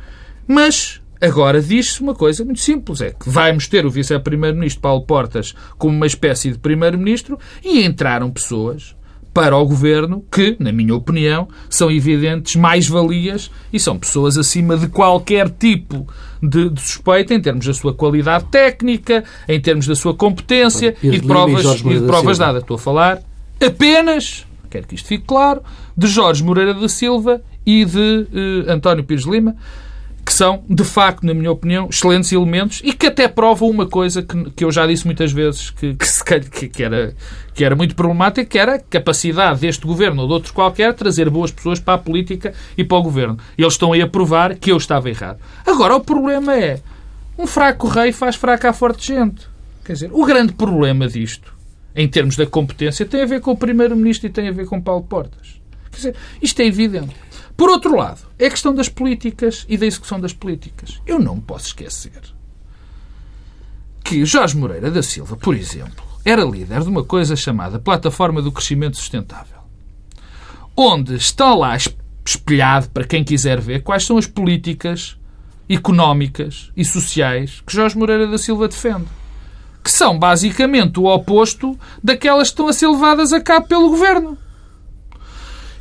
[0.47, 5.55] Mas agora diz-se uma coisa muito simples: é que vamos ter o Vice-Primeiro-Ministro Paulo Portas
[5.79, 8.97] como uma espécie de Primeiro-Ministro e entraram pessoas
[9.33, 14.89] para o governo que, na minha opinião, são evidentes mais-valias e são pessoas acima de
[14.89, 16.07] qualquer tipo
[16.43, 21.11] de, de, suspeita em termos da sua qualidade técnica, em termos da sua competência e
[21.11, 22.63] de provas, e de provas dadas.
[22.63, 23.23] Estou a falar
[23.59, 25.63] apenas, quero que isto fique claro,
[25.97, 28.27] de Jorge Moreira da Silva e de
[28.69, 29.57] uh, António Pires Lima,
[30.33, 34.23] que são, de facto, na minha opinião, excelentes elementos e que até provam uma coisa
[34.23, 35.95] que, que eu já disse muitas vezes que,
[36.51, 37.15] que, que, era,
[37.53, 41.29] que era muito problemática, que era a capacidade deste governo ou de outros qualquer trazer
[41.29, 43.37] boas pessoas para a política e para o governo.
[43.59, 45.39] Eles estão aí a provar que eu estava errado.
[45.67, 46.81] Agora, o problema é
[47.39, 49.47] um fraco rei faz fraca forte gente.
[49.85, 51.53] Quer dizer, o grande problema disto,
[51.95, 54.81] em termos da competência, tem a ver com o Primeiro-Ministro e tem a ver com
[54.81, 55.61] Paulo Portas.
[55.91, 57.15] Quer dizer, isto é evidente.
[57.57, 61.01] Por outro lado, é a questão das políticas e da execução das políticas.
[61.07, 62.21] Eu não posso esquecer
[64.05, 68.53] que Jorge Moreira da Silva, por exemplo, era líder de uma coisa chamada Plataforma do
[68.53, 69.59] Crescimento Sustentável,
[70.77, 71.77] onde está lá
[72.25, 75.17] espelhado, para quem quiser ver, quais são as políticas
[75.69, 79.07] económicas e sociais que Jorge Moreira da Silva defende.
[79.83, 84.39] Que são basicamente o oposto daquelas que estão a ser levadas a cabo pelo governo.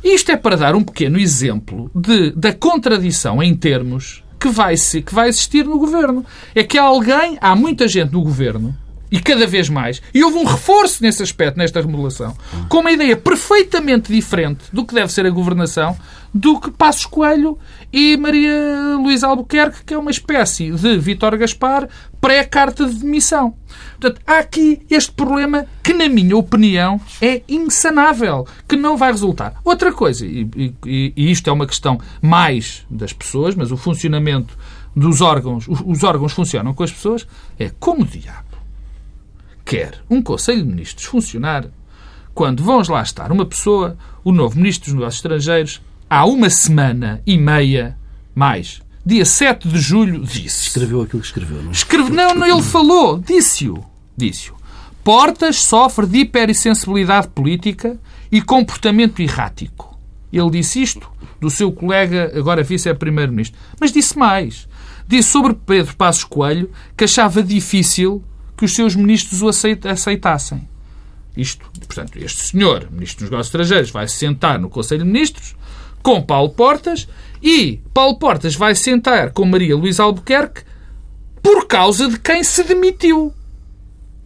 [0.02, 5.14] Isto é para dar um pequeno exemplo de, da contradição em termos que vai, que
[5.14, 6.24] vai existir no governo.
[6.54, 8.76] É que há alguém, há muita gente no governo,
[9.12, 12.34] e cada vez mais, e houve um reforço nesse aspecto, nesta remodelação,
[12.66, 15.94] com uma ideia perfeitamente diferente do que deve ser a governação,
[16.32, 17.58] do que Passos Coelho
[17.92, 21.86] e Maria Luísa Albuquerque, que é uma espécie de Vítor Gaspar
[22.22, 23.54] pré-carta de demissão.
[24.00, 29.60] Portanto, há aqui este problema que, na minha opinião, é insanável, que não vai resultar.
[29.62, 30.48] Outra coisa, e,
[30.86, 34.56] e, e isto é uma questão mais das pessoas, mas o funcionamento
[34.96, 37.26] dos órgãos, os, os órgãos funcionam com as pessoas,
[37.58, 38.51] é como diabo
[39.72, 41.64] quer um Conselho de Ministros funcionar
[42.34, 45.80] quando vão lá estar uma pessoa, o novo Ministro dos Negócios Estrangeiros,
[46.10, 47.96] há uma semana e meia
[48.34, 50.68] mais, dia 7 de julho, disse.
[50.68, 51.72] Escreveu aquilo que escreveu, não é?
[51.72, 52.10] Escreve...
[52.10, 53.82] Não, não, ele falou, disse-o.
[54.14, 54.54] Disse-o.
[55.02, 57.98] Portas sofre de hipersensibilidade política
[58.30, 59.98] e comportamento errático.
[60.30, 63.58] Ele disse isto do seu colega, agora vice-primeiro-ministro.
[63.80, 64.68] Mas disse mais.
[65.08, 68.22] Disse sobre Pedro Passos Coelho que achava difícil
[68.56, 70.68] que os seus ministros o aceitassem.
[71.36, 75.56] Isto, portanto, este senhor, Ministro dos Negócios Estrangeiros, vai se sentar no Conselho de Ministros
[76.02, 77.08] com Paulo Portas
[77.42, 80.62] e Paulo Portas vai sentar com Maria Luísa Albuquerque
[81.42, 83.32] por causa de quem se demitiu.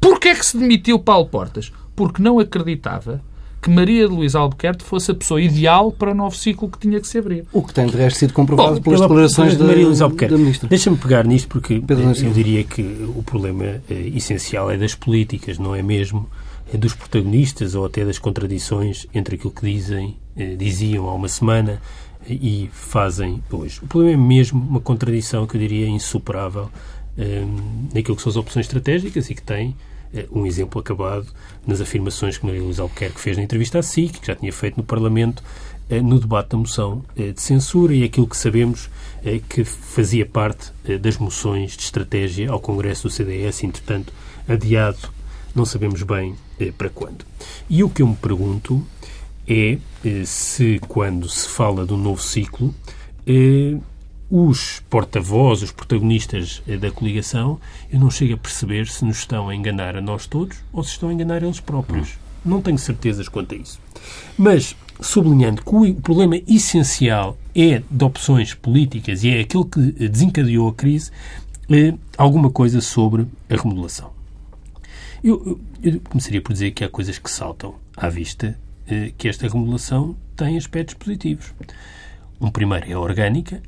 [0.00, 1.72] Porquê é que se demitiu Paulo Portas?
[1.94, 3.22] Porque não acreditava
[3.60, 7.06] que Maria Luísa Albuquerque fosse a pessoa ideal para o novo ciclo que tinha que
[7.06, 7.44] se abrir.
[7.52, 10.34] O que tem de resto sido comprovado Bom, pelas declarações de Maria Luísa Albuquerque.
[10.34, 10.68] da Ministra.
[10.68, 12.82] Deixa-me pegar nisto porque Pedro eu diria que
[13.16, 16.28] o problema eh, essencial é das políticas, não é mesmo
[16.72, 21.28] é dos protagonistas ou até das contradições entre aquilo que dizem, eh, diziam há uma
[21.28, 21.80] semana
[22.28, 23.80] e fazem hoje.
[23.82, 26.68] O problema é mesmo uma contradição que eu diria insuperável
[27.16, 27.44] eh,
[27.94, 29.74] naquilo que são as opções estratégicas e que tem eh,
[30.30, 31.26] um exemplo acabado
[31.66, 34.76] nas afirmações que Maria Luísa Albuquerque fez na entrevista à SIC, que já tinha feito
[34.76, 35.42] no Parlamento,
[36.02, 38.90] no debate da moção de censura e aquilo que sabemos
[39.48, 44.12] que fazia parte das moções de estratégia ao Congresso do CDS, entretanto
[44.48, 45.10] adiado
[45.56, 47.24] não sabemos bem eh, para quando.
[47.68, 48.86] E o que eu me pergunto
[49.48, 52.74] é eh, se, quando se fala do novo ciclo,
[53.26, 53.78] eh,
[54.30, 57.60] os porta-vozes, os protagonistas eh, da coligação,
[57.90, 60.90] eu não chego a perceber se nos estão a enganar a nós todos ou se
[60.90, 62.10] estão a enganar eles próprios.
[62.10, 62.50] Hum.
[62.50, 63.80] Não tenho certezas quanto a isso.
[64.38, 70.68] Mas, sublinhando que o problema essencial é de opções políticas e é aquilo que desencadeou
[70.68, 71.10] a crise,
[71.70, 74.10] eh, alguma coisa sobre a remodelação.
[75.22, 79.48] Eu, eu, começaria por dizer que há coisas que saltam à vista eh, que esta
[79.48, 81.52] remodelação tem aspectos positivos.
[82.40, 83.62] Um primeiro é a orgânica.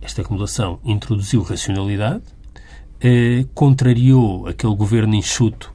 [0.00, 2.22] Esta remodelação introduziu racionalidade,
[3.00, 5.72] eh, contrariou aquele governo enxuto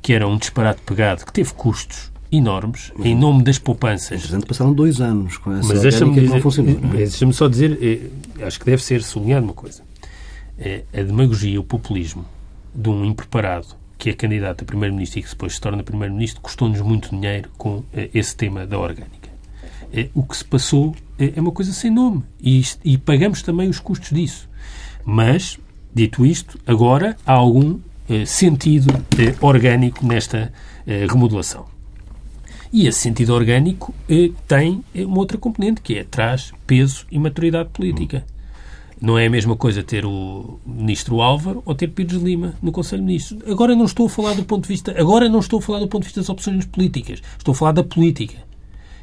[0.00, 4.18] que era um disparate pegado, que teve custos enormes em nome das poupanças.
[4.20, 6.74] Entretanto, passaram dois anos com essa mas deixa-me dizer, não funcionou.
[6.94, 6.96] É?
[6.98, 9.82] Deixa-me só dizer, eh, acho que deve ser sublinhado uma coisa.
[10.58, 12.24] Eh, a demagogia, o populismo
[12.74, 16.80] de um impreparado que é candidato a primeiro-ministro e que depois se torna primeiro-ministro, custou-nos
[16.80, 19.26] muito dinheiro com eh, esse tema da orgânica.
[20.14, 24.10] O que se passou é uma coisa sem nome e, e pagamos também os custos
[24.10, 24.48] disso.
[25.04, 25.58] Mas,
[25.94, 27.78] dito isto, agora há algum
[28.26, 28.92] sentido
[29.40, 30.52] orgânico nesta
[31.08, 31.66] remodelação.
[32.72, 33.94] E esse sentido orgânico
[34.46, 38.24] tem uma outra componente, que é traz peso e maturidade política.
[39.00, 43.02] Não é a mesma coisa ter o ministro Álvaro ou ter Pires Lima no Conselho
[43.02, 43.42] de Ministros.
[43.46, 45.88] Agora não estou a falar do ponto de vista, agora não estou a falar do
[45.88, 47.22] ponto de vista das opções políticas.
[47.36, 48.45] Estou a falar da política.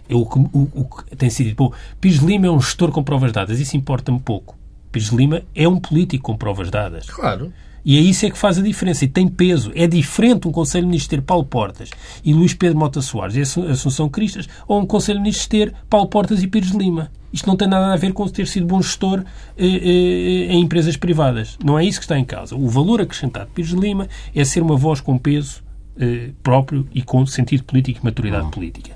[0.10, 1.74] É o que, o, o que tem sido dito.
[2.00, 3.60] Pires Lima é um gestor com provas dadas.
[3.60, 4.56] Isso importa-me pouco.
[4.92, 7.10] Pires Lima é um político com provas dadas.
[7.10, 7.52] Claro.
[7.86, 9.72] E é isso é que faz a diferença e tem peso.
[9.76, 11.90] É diferente um Conselho de Ministros ter Paulo Portas
[12.24, 16.08] e Luís Pedro Mota Soares e Assunção Cristas ou um Conselho de Ministros ter Paulo
[16.08, 17.12] Portas e Pires Lima.
[17.34, 19.24] Isto não tem nada a ver com ter sido bom gestor
[19.58, 21.58] eh, eh, em empresas privadas.
[21.64, 22.56] Não é isso que está em causa.
[22.56, 25.64] O valor acrescentado de Pires Lima é ser uma voz com peso
[26.00, 28.92] eh, próprio e com sentido político e maturidade política.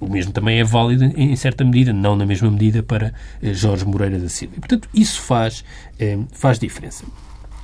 [0.00, 3.84] O mesmo também é válido em certa medida, não na mesma medida para eh, Jorge
[3.84, 4.54] Moreira da Silva.
[4.56, 5.62] E, portanto, isso faz,
[5.98, 7.04] eh, faz diferença.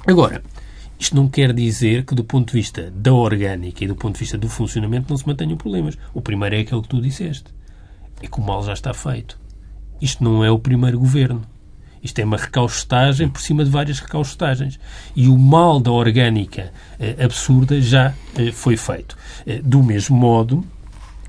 [0.06, 0.42] Agora,
[0.98, 4.20] isto não quer dizer que, do ponto de vista da orgânica e do ponto de
[4.20, 5.96] vista do funcionamento, não se mantenham problemas.
[6.12, 7.54] O primeiro é aquele que tu disseste.
[8.22, 9.38] É que o mal já está feito.
[10.00, 11.42] Isto não é o primeiro governo.
[12.02, 14.78] Isto é uma recaustagem por cima de várias recaustagens.
[15.14, 16.70] E o mal da orgânica
[17.00, 18.14] eh, absurda já
[18.52, 19.16] foi feito.
[19.64, 20.64] Do mesmo modo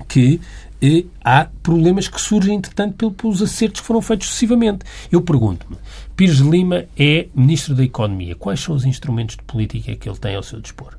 [0.06, 0.40] que
[0.80, 4.84] eh, há problemas que surgem, entretanto, pelos acertos que foram feitos sucessivamente.
[5.10, 5.76] Eu pergunto-me,
[6.16, 8.34] Pires Lima é Ministro da Economia.
[8.34, 10.96] Quais são os instrumentos de política que ele tem ao seu dispor?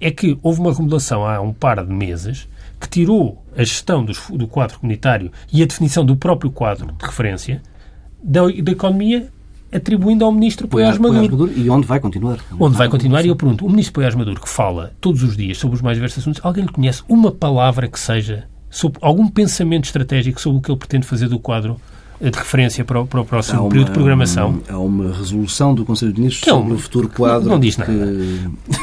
[0.00, 2.48] É que houve uma remodelação há um par de meses
[2.80, 7.06] que tirou a gestão do, do quadro comunitário e a definição do próprio quadro de
[7.06, 7.62] referência
[8.22, 9.28] da, da economia
[9.72, 11.50] atribuindo ao Ministro Poiás Maduro.
[11.56, 12.38] E onde vai continuar?
[12.60, 15.56] Onde vai continuar, e eu pergunto, o Ministro Poiás Maduro, que fala todos os dias
[15.56, 19.84] sobre os mais diversos assuntos, alguém lhe conhece uma palavra que seja sobre algum pensamento
[19.84, 21.78] estratégico sobre o que ele pretende fazer do quadro
[22.20, 24.62] de referência para o, para o próximo uma, período de programação.
[24.68, 27.48] Há uma resolução do Conselho de Ministros não, sobre o futuro quadro.
[27.48, 27.92] Não, diz nada.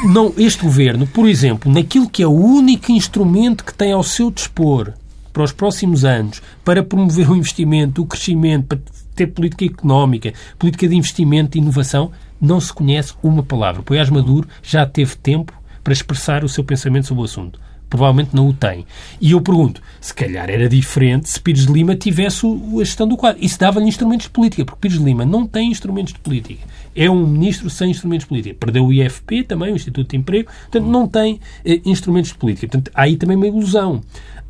[0.04, 4.30] Não, este governo, por exemplo, naquilo que é o único instrumento que tem ao seu
[4.30, 4.92] dispor
[5.32, 8.78] para os próximos anos para promover o investimento, o crescimento, para
[9.16, 13.82] ter política económica, política de investimento e inovação, não se conhece uma palavra.
[13.82, 17.58] Pois Maduro já teve tempo para expressar o seu pensamento sobre o assunto
[17.90, 18.86] provavelmente não o tem.
[19.20, 23.16] E eu pergunto, se calhar era diferente se Pires de Lima tivesse a gestão do
[23.16, 23.44] quadro.
[23.44, 26.64] Isso dava-lhe instrumentos de política, porque Pires de Lima não tem instrumentos de política.
[26.94, 28.56] É um ministro sem instrumentos de política.
[28.58, 32.68] Perdeu o IFP também, o Instituto de Emprego, portanto não tem eh, instrumentos de política.
[32.68, 34.00] Portanto, há aí também uma ilusão.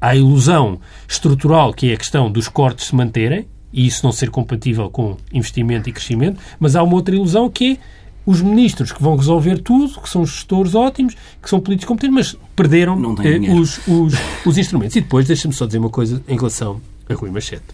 [0.00, 4.12] Há a ilusão estrutural, que é a questão dos cortes se manterem, e isso não
[4.12, 7.76] ser compatível com investimento e crescimento, mas há uma outra ilusão que é
[8.24, 12.50] os ministros que vão resolver tudo, que são gestores ótimos, que são políticos competentes, mas
[12.54, 14.96] perderam eh, os, os, os, instrumentos.
[14.96, 17.64] E depois, deixa-me só dizer uma coisa em relação a Rui Machete.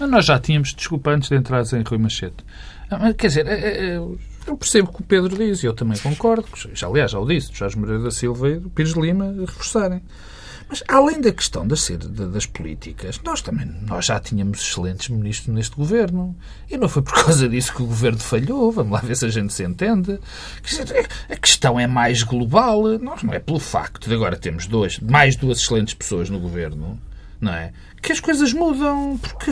[0.00, 2.44] Nós já tínhamos, desculpa, antes de entrar em Rui Machete.
[2.90, 4.00] Ah, quer dizer, eh, eh,
[4.46, 6.46] eu percebo o que o Pedro diz e eu também concordo.
[6.72, 10.00] Já, aliás, já o disse, Jorge Moreira da Silva e o Pires Lima reforçarem.
[10.68, 15.74] Mas, além da questão das, das políticas, nós também nós já tínhamos excelentes ministros neste
[15.74, 16.36] governo.
[16.70, 18.70] E não foi por causa disso que o governo falhou.
[18.70, 20.18] Vamos lá ver se a gente se entende.
[21.30, 22.82] A questão é mais global.
[22.98, 27.00] Nós não é pelo facto de agora termos dois, mais duas excelentes pessoas no governo,
[27.40, 27.72] não é?
[28.02, 29.18] Que as coisas mudam.
[29.18, 29.50] Porque,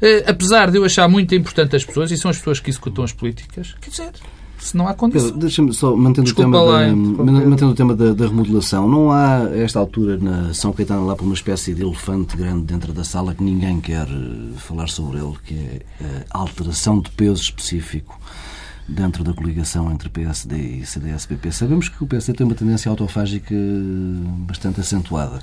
[0.00, 3.02] eh, apesar de eu achar muito importante as pessoas, e são as pessoas que executam
[3.02, 4.12] as políticas, quer dizer,
[4.60, 5.32] se não há condições.
[5.32, 9.56] Deixa-me só, mantendo o tema, da, mantendo o tema da, da, remodelação, não há, a
[9.56, 13.34] esta altura, na São Caetano, lá por uma espécie de elefante grande dentro da sala
[13.34, 15.82] que ninguém quer eh, falar sobre ele, que é
[16.30, 18.18] a alteração de peso específico
[18.86, 21.52] dentro da coligação entre PSD e CDS-PP.
[21.52, 23.54] Sabemos que o PSD tem uma tendência autofágica
[24.46, 25.40] bastante acentuada.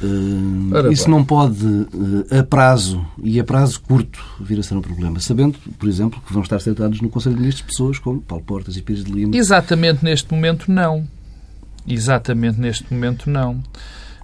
[0.00, 4.82] Uh, isso não pode, uh, a prazo e a prazo curto, vir a ser um
[4.82, 5.20] problema.
[5.20, 8.76] Sabendo, por exemplo, que vão estar sentados no Conselho de Ministros pessoas como Paulo Portas
[8.76, 9.36] e Pires de Lima.
[9.36, 11.06] Exatamente neste momento, não.
[11.86, 13.62] Exatamente neste momento, não.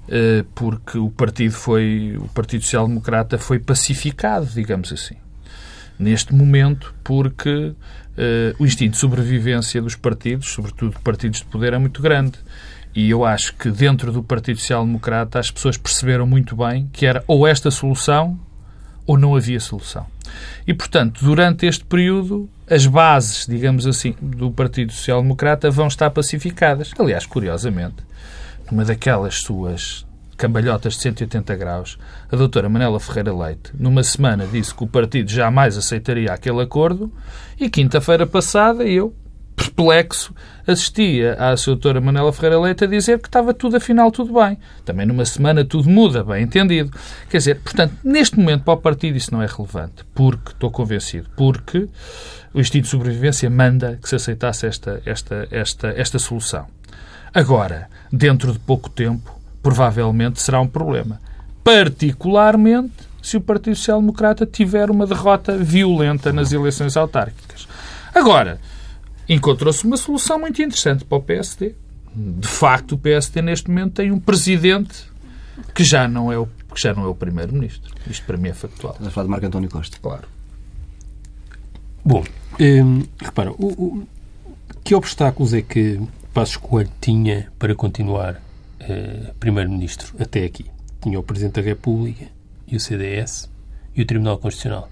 [0.08, 5.16] Uh, porque o partido foi, o Partido Social Democrata foi pacificado, digamos assim.
[5.98, 7.74] Neste momento, porque
[8.58, 12.32] o instinto de sobrevivência dos partidos, sobretudo partidos de poder, é muito grande.
[12.94, 17.06] E eu acho que dentro do Partido Social Democrata as pessoas perceberam muito bem que
[17.06, 18.38] era ou esta solução
[19.06, 20.06] ou não havia solução.
[20.66, 26.10] E, portanto, durante este período, as bases, digamos assim, do Partido Social Democrata vão estar
[26.10, 26.92] pacificadas.
[26.98, 27.96] Aliás, curiosamente,
[28.70, 31.98] numa daquelas suas cambalhotas de 180 graus,
[32.30, 37.10] a doutora Manela Ferreira Leite, numa semana, disse que o partido jamais aceitaria aquele acordo
[37.58, 39.14] e quinta-feira passada eu,
[39.70, 40.34] perplexo,
[40.66, 44.58] assistia à sua doutora Manela Ferreira Leite a dizer que estava tudo, afinal, tudo bem.
[44.84, 46.90] Também numa semana tudo muda, bem entendido.
[47.30, 51.28] Quer dizer, portanto, neste momento para o partido isso não é relevante, porque, estou convencido,
[51.36, 51.88] porque
[52.52, 56.66] o instinto de sobrevivência manda que se aceitasse esta, esta, esta, esta solução.
[57.32, 61.20] Agora, dentro de pouco tempo, provavelmente será um problema.
[61.62, 67.68] Particularmente se o Partido Social Democrata tiver uma derrota violenta nas eleições autárquicas.
[68.14, 68.58] Agora,
[69.28, 71.74] encontrou-se uma solução muito interessante para o PSD.
[72.14, 75.04] De facto, o PSD neste momento tem um presidente
[75.74, 77.94] que já não é o, que já não é o primeiro-ministro.
[78.08, 78.94] Isto para mim é factual.
[78.94, 79.98] Estás a falar de Marco António Costa.
[80.00, 80.26] Claro.
[82.04, 82.24] Bom,
[82.58, 84.08] hum, repara, o, o,
[84.82, 86.00] que obstáculos é que
[86.32, 88.40] Passos Coelho tinha para continuar
[88.80, 90.66] eh, primeiro-ministro até aqui?
[91.02, 92.26] Tinha o Presidente da República
[92.66, 93.50] e o CDS
[93.94, 94.88] e o Tribunal Constitucional.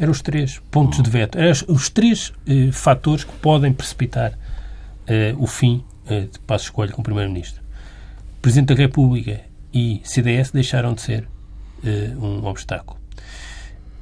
[0.00, 1.38] Eram os três pontos de veto.
[1.38, 4.32] Eram os três eh, fatores que podem precipitar
[5.06, 7.62] eh, o fim eh, de Passos Coelho como Primeiro-Ministro.
[8.40, 11.28] Presidente da República e CDS deixaram de ser
[11.84, 12.98] eh, um obstáculo.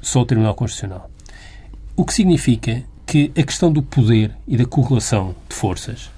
[0.00, 1.10] Só o Tribunal Constitucional.
[1.96, 6.10] O que significa que a questão do poder e da correlação de forças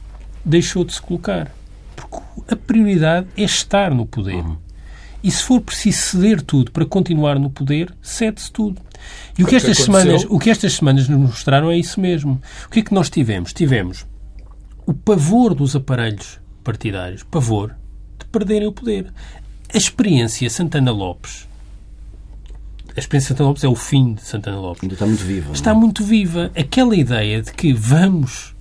[0.44, 1.50] deixou de se colocar.
[1.96, 4.36] Porque a prioridade é estar no poder.
[4.44, 4.56] Uhum.
[5.22, 8.80] E se for preciso ceder tudo para continuar no poder, cede-se tudo.
[9.38, 12.40] E o que, estas semanas, o que estas semanas nos mostraram é isso mesmo.
[12.66, 13.52] O que é que nós tivemos?
[13.52, 14.06] Tivemos
[14.86, 17.74] o pavor dos aparelhos partidários, pavor
[18.18, 19.12] de perderem o poder.
[19.72, 21.48] A experiência Santana Lopes,
[22.96, 24.82] a experiência Santana Lopes é o fim de Santana Lopes.
[24.82, 25.52] Ainda está muito viva.
[25.52, 25.80] Está não?
[25.80, 26.50] muito viva.
[26.56, 28.54] Aquela ideia de que vamos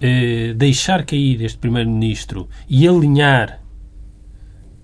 [0.00, 3.57] eh, deixar cair este Primeiro-Ministro e alinhar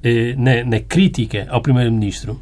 [0.05, 2.41] eh, na, na, crítica ao Primeiro-Ministro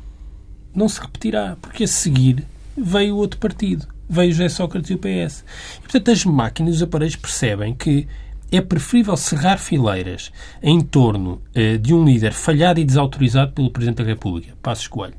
[0.74, 2.44] não se repetirá, porque a seguir
[2.76, 5.44] veio outro partido, veio José Sócrates e o PS.
[5.78, 8.08] E, portanto, as máquinas e os aparelhos percebem que
[8.50, 13.98] é preferível cerrar fileiras em torno eh, de um líder falhado e desautorizado pelo Presidente
[13.98, 15.14] da República, Passos Coelho,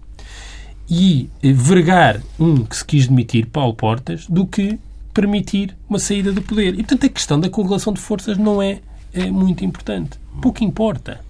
[0.90, 4.78] e eh, vergar um que se quis demitir, Paulo Portas, do que
[5.14, 6.74] permitir uma saída do poder.
[6.74, 8.82] E, portanto, a questão da correlação de forças não é,
[9.14, 10.20] é muito importante.
[10.42, 11.22] Pouco importa.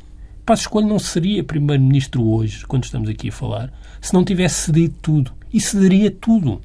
[0.46, 4.96] Passos Coelho não seria Primeiro-Ministro hoje, quando estamos aqui a falar, se não tivesse cedido
[5.02, 5.32] tudo.
[5.54, 6.62] E cederia tudo.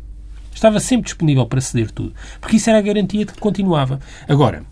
[0.53, 2.13] Estava sempre disponível para ceder tudo.
[2.41, 4.01] Porque isso era a garantia de que continuava.
[4.27, 4.65] Agora,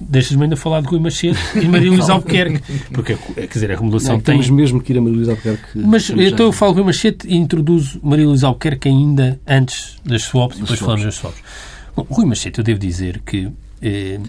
[0.00, 2.62] deixas-me ainda falar de Rui Machete e Maria Luísa Albuquerque.
[2.92, 4.36] Porque, quer dizer, a remodelação não, tem...
[4.36, 5.66] Temos mesmo que ir a Maria Luísa Albuquerque.
[5.74, 10.22] Mas então eu falo de Rui Machete e introduzo Maria Luísa Albuquerque ainda antes das
[10.22, 11.42] swaps e depois falamos das swaps.
[11.94, 13.50] Bom, Rui Machete, eu devo dizer que
[13.82, 14.20] eh,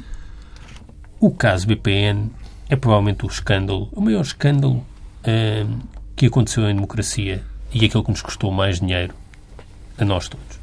[1.20, 2.30] o caso BPN
[2.70, 8.12] é provavelmente o escândalo, o maior escândalo uh, que aconteceu em democracia e aquele que
[8.12, 9.14] nos custou mais dinheiro
[9.98, 10.60] a nós todos.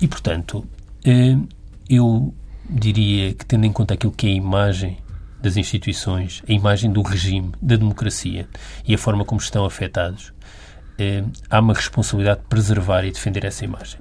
[0.00, 1.48] E, portanto, uh,
[1.88, 2.34] eu
[2.68, 4.98] diria que, tendo em conta aquilo que é a imagem
[5.40, 8.48] das instituições, a imagem do regime, da democracia
[8.86, 13.64] e a forma como estão afetados, uh, há uma responsabilidade de preservar e defender essa
[13.64, 14.00] imagem.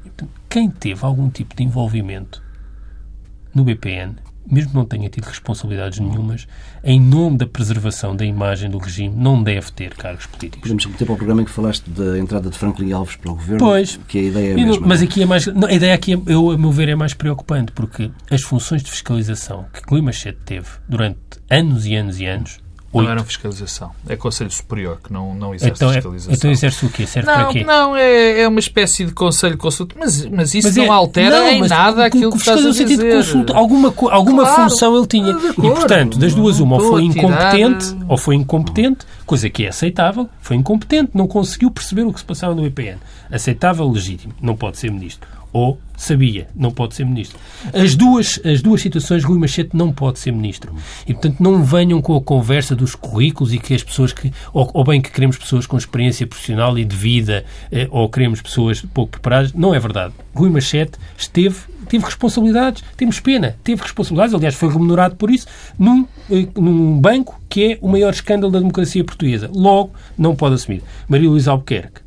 [0.49, 2.41] Quem teve algum tipo de envolvimento
[3.53, 4.15] no BPN
[4.49, 6.47] mesmo que não tenha tido responsabilidades nenhumas,
[6.83, 10.61] em nome da preservação da imagem do regime, não deve ter cargos políticos.
[10.61, 13.35] Podemos remeter para o programa em que falaste da entrada de Franklin Alves para o
[13.35, 14.87] governo, pois, que a ideia é a mesma.
[14.87, 17.13] Mas aqui é mais, não, a ideia aqui, é, eu, a meu ver, é mais
[17.13, 22.25] preocupante, porque as funções de fiscalização que Clima Machete teve durante anos e anos e
[22.25, 22.66] anos
[23.03, 23.91] não era fiscalização.
[24.07, 26.33] É Conselho Superior que não, não exerce então, é- fiscalização.
[26.33, 27.07] Então exerce o quê?
[27.07, 27.63] Serve não, para quê?
[27.63, 29.99] Não, é, é uma espécie de Conselho Consultivo.
[29.99, 32.85] Mas, mas isso mas é, não altera não, em nada aquilo que estás a dizer.
[32.87, 35.31] De consulta, alguma, alguma claro, função ele tinha.
[35.31, 38.05] E, portanto, das duas uma, ou foi incompetente, tirar...
[38.07, 42.25] ou foi incompetente, coisa que é aceitável, foi incompetente, não conseguiu perceber o que se
[42.25, 42.97] passava no IPN.
[43.31, 47.39] Aceitável, legítimo, não pode ser ministro ou sabia, não pode ser ministro.
[47.73, 50.71] As duas, as duas situações, Rui Machete não pode ser ministro.
[51.07, 54.69] E, portanto, não venham com a conversa dos currículos e que as pessoas que, ou,
[54.71, 58.85] ou bem que queremos pessoas com experiência profissional e de vida, eh, ou queremos pessoas
[58.93, 59.53] pouco preparadas.
[59.53, 60.13] Não é verdade.
[60.35, 61.57] Rui Machete esteve,
[61.89, 65.47] teve responsabilidades, temos pena, teve responsabilidades, aliás, foi remunerado por isso,
[65.79, 69.49] num, eh, num banco que é o maior escândalo da democracia portuguesa.
[69.51, 70.83] Logo, não pode assumir.
[71.09, 72.06] Maria Luísa Albuquerque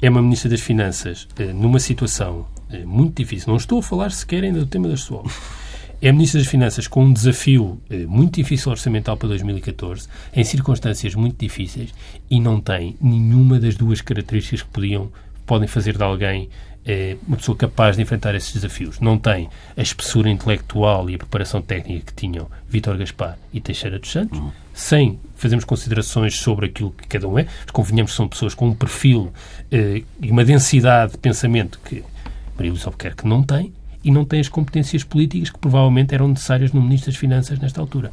[0.00, 3.48] é uma Ministra das Finanças eh, numa situação eh, muito difícil.
[3.48, 5.30] Não estou a falar sequer ainda do tema das SWOP.
[6.02, 10.44] É a Ministra das Finanças com um desafio eh, muito difícil orçamental para 2014, em
[10.44, 11.94] circunstâncias muito difíceis,
[12.30, 15.10] e não tem nenhuma das duas características que podiam,
[15.46, 16.48] podem fazer de alguém
[17.26, 19.00] uma pessoa capaz de enfrentar esses desafios.
[19.00, 23.98] Não tem a espessura intelectual e a preparação técnica que tinham Vítor Gaspar e Teixeira
[23.98, 24.52] dos Santos, uhum.
[24.76, 27.46] Sem fazermos considerações sobre aquilo que cada um é.
[27.72, 29.32] Convenhamos que são pessoas com um perfil
[29.72, 32.04] eh, e uma densidade de pensamento que
[32.54, 33.72] Maria Luísa Albuquerque não tem
[34.04, 37.80] e não tem as competências políticas que provavelmente eram necessárias no Ministro das Finanças nesta
[37.80, 38.12] altura.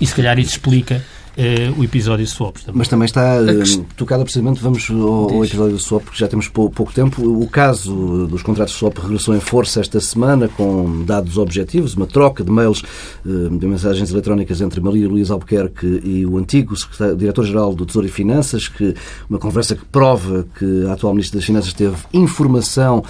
[0.00, 1.04] E se calhar isso explica
[1.36, 2.64] uh, o episódio swaps.
[2.64, 2.78] Também.
[2.78, 6.48] Mas também está uh, tocado precisamente, vamos ao, ao episódio do swap, porque já temos
[6.48, 7.22] pou, pouco tempo.
[7.22, 12.06] O caso dos contratos de swap regressou em força esta semana, com dados objetivos, uma
[12.06, 12.82] troca de mails,
[13.24, 16.74] uh, de mensagens eletrónicas entre Maria Luísa Albuquerque e o antigo
[17.16, 18.94] diretor-geral do Tesouro e Finanças, que
[19.28, 23.02] uma conversa que prova que a atual Ministra das Finanças teve informação,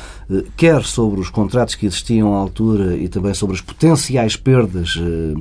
[0.56, 4.94] quer sobre os contratos que existiam à altura e também sobre as potenciais perdas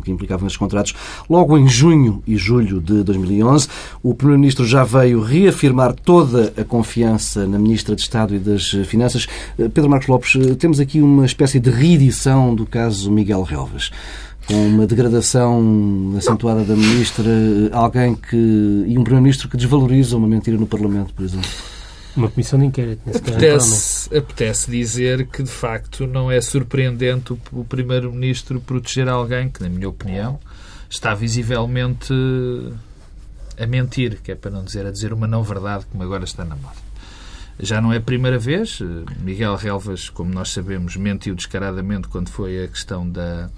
[0.04, 0.94] que implicavam estes contratos,
[1.30, 3.68] logo em junho e julho de 2011.
[4.04, 9.28] O Primeiro-Ministro já veio reafirmar toda a confiança na Ministra de Estado e das Finanças.
[9.58, 13.92] Eh, Pedro Marcos Lopes, eh, temos aqui uma espécie de reedição do caso Miguel Relvas
[14.48, 20.28] com uma degradação acentuada da ministra, eh, alguém que e um primeiro-ministro que desvaloriza uma
[20.28, 21.50] mentira no Parlamento, por exemplo.
[22.16, 23.02] Uma comissão de inquérito.
[23.10, 29.62] Apetece, apetece dizer que, de facto, não é surpreendente o, o primeiro-ministro proteger alguém que,
[29.62, 30.40] na minha opinião,
[30.96, 32.14] está visivelmente
[33.60, 36.56] a mentir, que é para não dizer a dizer uma não-verdade, como agora está na
[36.56, 36.86] moda.
[37.60, 38.80] Já não é a primeira vez.
[39.20, 43.50] Miguel Relvas, como nós sabemos, mentiu descaradamente quando foi a questão da,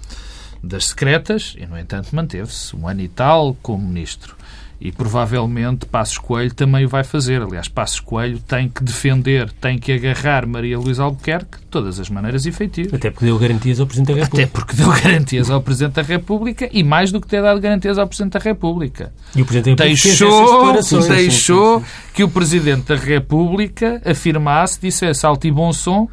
[0.62, 4.36] das secretas e, no entanto, manteve-se um ano e tal como ministro.
[4.80, 7.42] E provavelmente Passos Coelho também o vai fazer.
[7.42, 12.08] Aliás, Passos Coelho tem que defender, tem que agarrar Maria Luísa Albuquerque de todas as
[12.08, 12.94] maneiras efetivas.
[12.94, 14.42] Até porque deu garantias ao Presidente da República.
[14.44, 17.98] Até porque deu garantias ao Presidente da República e mais do que ter dado garantias
[17.98, 19.12] ao Presidente da República.
[19.34, 25.44] E o Presidente da República deixou, deixou que o Presidente da República afirmasse, dissesse alto
[25.46, 26.08] e bom som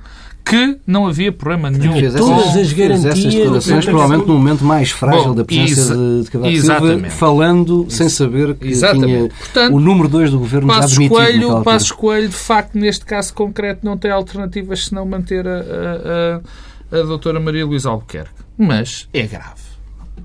[0.45, 1.93] que não havia problema nenhum.
[1.93, 3.17] Fez todas as garantias.
[3.17, 8.07] Essas declarações, provavelmente no momento mais frágil Bom, da presença de Cavaco Silva, falando sem
[8.07, 9.07] saber que exatamente.
[9.07, 11.09] tinha Portanto, o número 2 do governo já demitido.
[11.09, 16.95] Coelho, Passos Coelho, de facto, neste caso concreto, não tem alternativas senão manter a, a,
[16.95, 18.29] a, a doutora Maria Luísa Albuquerque.
[18.55, 19.65] Mas é grave.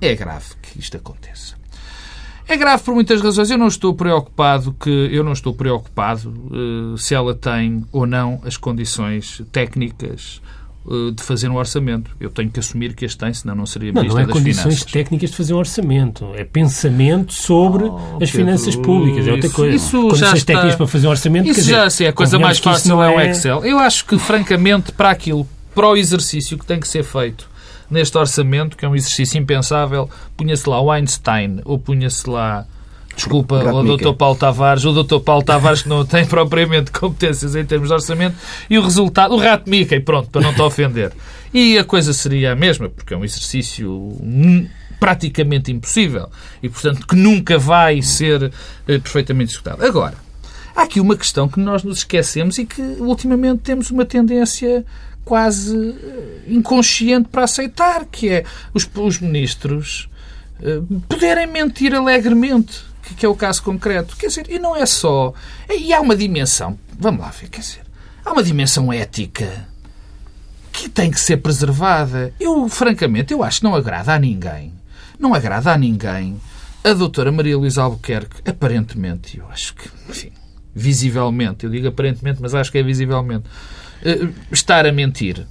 [0.03, 1.60] É grave que isto aconteça.
[2.51, 3.49] É grave por muitas razões.
[3.49, 8.41] Eu não estou preocupado que eu não estou preocupado uh, se ela tem ou não
[8.45, 10.43] as condições técnicas
[10.85, 12.11] uh, de fazer um orçamento.
[12.19, 14.85] Eu tenho que assumir que as tem, senão não seria não, ministra não é condições
[14.85, 16.27] técnicas de fazer um orçamento.
[16.35, 19.29] É pensamento sobre oh, as finanças públicas.
[19.29, 19.77] É outra coisa.
[19.77, 20.53] Isso condições já está...
[20.53, 21.49] técnicas para fazer um orçamento.
[21.49, 23.65] Isso dizer, já sim, a coisa mais fácil é o Excel.
[23.65, 27.49] Eu acho que, francamente, para aquilo, para o exercício que tem que ser feito
[27.91, 32.67] neste orçamento, que é um exercício impensável, punha-se lá o Einstein ou punha-se lá
[33.15, 34.15] Desculpa, o Dr.
[34.15, 35.19] Paulo Tavares, o Dr.
[35.21, 38.37] Paulo Tavares que não tem propriamente competências em termos de orçamento,
[38.69, 41.13] e o resultado, o rato Mickey, pronto, para não te ofender.
[41.53, 44.17] E a coisa seria a mesma, porque é um exercício
[44.99, 46.29] praticamente impossível
[46.63, 48.53] e, portanto, que nunca vai ser
[48.87, 49.85] eh, perfeitamente executado.
[49.85, 50.15] Agora,
[50.77, 54.85] há aqui uma questão que nós nos esquecemos e que ultimamente temos uma tendência
[55.25, 58.45] quase eh, inconsciente para aceitar, que é
[58.75, 60.09] os, os ministros
[60.61, 64.17] uh, poderem mentir alegremente, que, que, é o caso concreto.
[64.17, 65.33] Quer dizer, e não é só.
[65.69, 67.83] E há uma dimensão, vamos lá ver, quer dizer,
[68.25, 69.69] há uma dimensão ética
[70.73, 72.33] que tem que ser preservada.
[72.41, 74.73] Eu, francamente, eu acho que não agrada a ninguém.
[75.19, 76.41] Não agrada a ninguém
[76.83, 80.33] a doutora Maria Luísa Albuquerque, aparentemente, eu acho que, enfim,
[80.75, 83.45] visivelmente, eu digo aparentemente, mas acho que é visivelmente,
[84.51, 85.47] estar a mentir.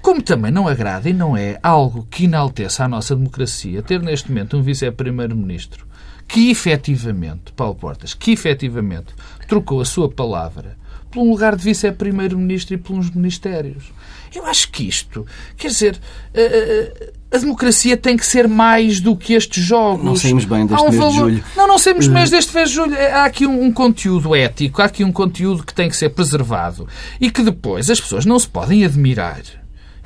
[0.00, 4.30] Como também não agrada e não é algo que enalteça a nossa democracia ter neste
[4.30, 5.88] momento um vice-primeiro-ministro
[6.28, 9.14] que efetivamente, Paulo Portas, que efetivamente
[9.48, 10.76] trocou a sua palavra
[11.10, 13.90] por um lugar de vice-primeiro-ministro e por uns ministérios.
[14.34, 15.26] Eu acho que isto,
[15.56, 15.98] quer dizer,
[16.34, 20.04] a, a, democracia tem que ser mais do que estes jogos.
[20.04, 21.12] Não saímos bem deste um mês valor...
[21.12, 21.44] de julho.
[21.56, 22.30] Não, não saímos bem uh...
[22.30, 22.96] deste mês de julho.
[22.96, 26.88] Há aqui um, um, conteúdo ético, há aqui um conteúdo que tem que ser preservado
[27.20, 29.42] e que depois as pessoas não se podem admirar.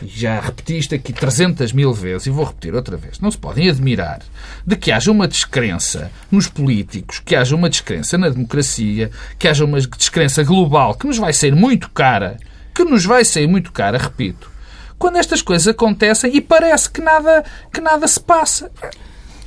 [0.05, 3.21] Já repeti isto aqui 300 mil vezes e vou repetir outra vez.
[3.21, 4.21] Não se podem admirar
[4.67, 9.65] de que haja uma descrença nos políticos, que haja uma descrença na democracia, que haja
[9.65, 12.37] uma descrença global que nos vai ser muito cara
[12.75, 14.51] que nos vai sair muito cara, repito,
[15.03, 18.71] quando estas coisas acontecem e parece que nada, que nada se passa.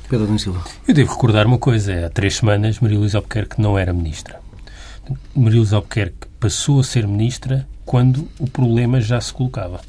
[0.02, 0.62] Pedro Domingos Silva.
[0.86, 2.04] Eu devo recordar uma coisa.
[2.04, 4.38] Há três semanas, Maria Luísa Albuquerque não era ministra.
[5.34, 9.80] Maria Luísa Albuquerque passou a ser ministra quando o problema já se colocava.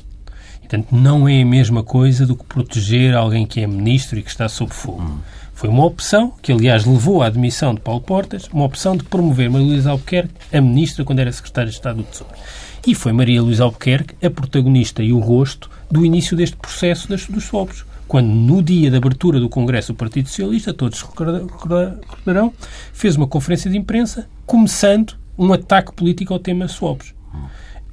[0.59, 4.30] Portanto, não é a mesma coisa do que proteger alguém que é ministro e que
[4.30, 5.01] está sob fogo.
[5.01, 5.20] Hum.
[5.53, 9.49] Foi uma opção que, aliás, levou à admissão de Paulo Portas, uma opção de promover
[9.49, 12.34] Maria Luísa Albuquerque a ministra quando era secretária de Estado do Tesouro.
[12.88, 17.25] E foi Maria Luísa Albuquerque a protagonista e o rosto do início deste processo das,
[17.25, 17.85] dos sopros.
[18.07, 22.53] Quando, no dia da abertura do Congresso do Partido Socialista, todos recordarão,
[22.93, 27.13] fez uma conferência de imprensa começando um ataque político ao tema swaps.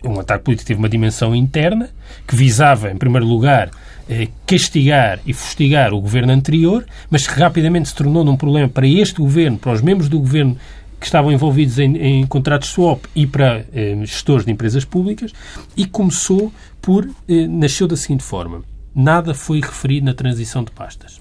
[0.05, 1.91] um ataque político teve uma dimensão interna,
[2.25, 3.71] que visava, em primeiro lugar,
[4.09, 8.87] eh, castigar e fustigar o governo anterior, mas que rapidamente se tornou num problema para
[8.87, 10.57] este governo, para os membros do governo
[11.05, 15.33] que estavam envolvidos em, em contratos swap e para eh, gestores de empresas públicas,
[15.77, 16.51] e começou
[16.81, 17.07] por.
[17.29, 18.63] Eh, nasceu da seguinte forma:
[18.95, 21.21] nada foi referido na transição de pastas.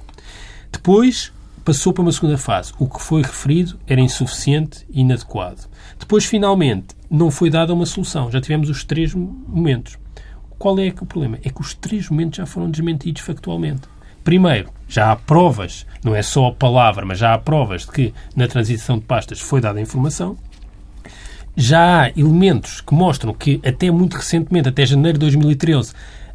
[0.71, 1.33] Depois
[1.65, 2.71] passou para uma segunda fase.
[2.79, 5.67] O que foi referido era insuficiente e inadequado.
[5.99, 8.31] Depois, finalmente, não foi dada uma solução.
[8.31, 9.97] Já tivemos os três momentos.
[10.57, 11.37] Qual é, é o problema?
[11.43, 13.81] É que os três momentos já foram desmentidos factualmente.
[14.23, 18.13] Primeiro, já há provas, não é só a palavra, mas já há provas de que
[18.35, 20.37] na transição de pastas foi dada informação.
[21.55, 25.93] Já há elementos que mostram que até muito recentemente, até janeiro de 2013,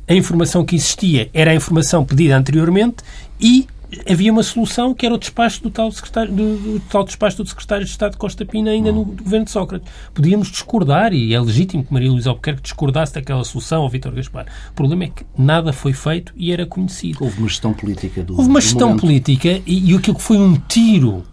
[0.08, 2.96] a informação que existia era a informação pedida anteriormente
[3.40, 3.66] e
[4.08, 7.48] havia uma solução que era o despacho do tal, secretário, do, do tal despacho do
[7.48, 9.90] secretário de Estado de Costa Pina ainda no governo de Sócrates.
[10.12, 14.46] Podíamos discordar, e é legítimo que Maria Luísa Albuquerque discordasse daquela solução ao Vítor Gaspar.
[14.70, 17.24] O problema é que nada foi feito e era conhecido.
[17.24, 20.54] Houve uma gestão política do Houve uma gestão política e, e aquilo que foi um
[20.68, 21.24] tiro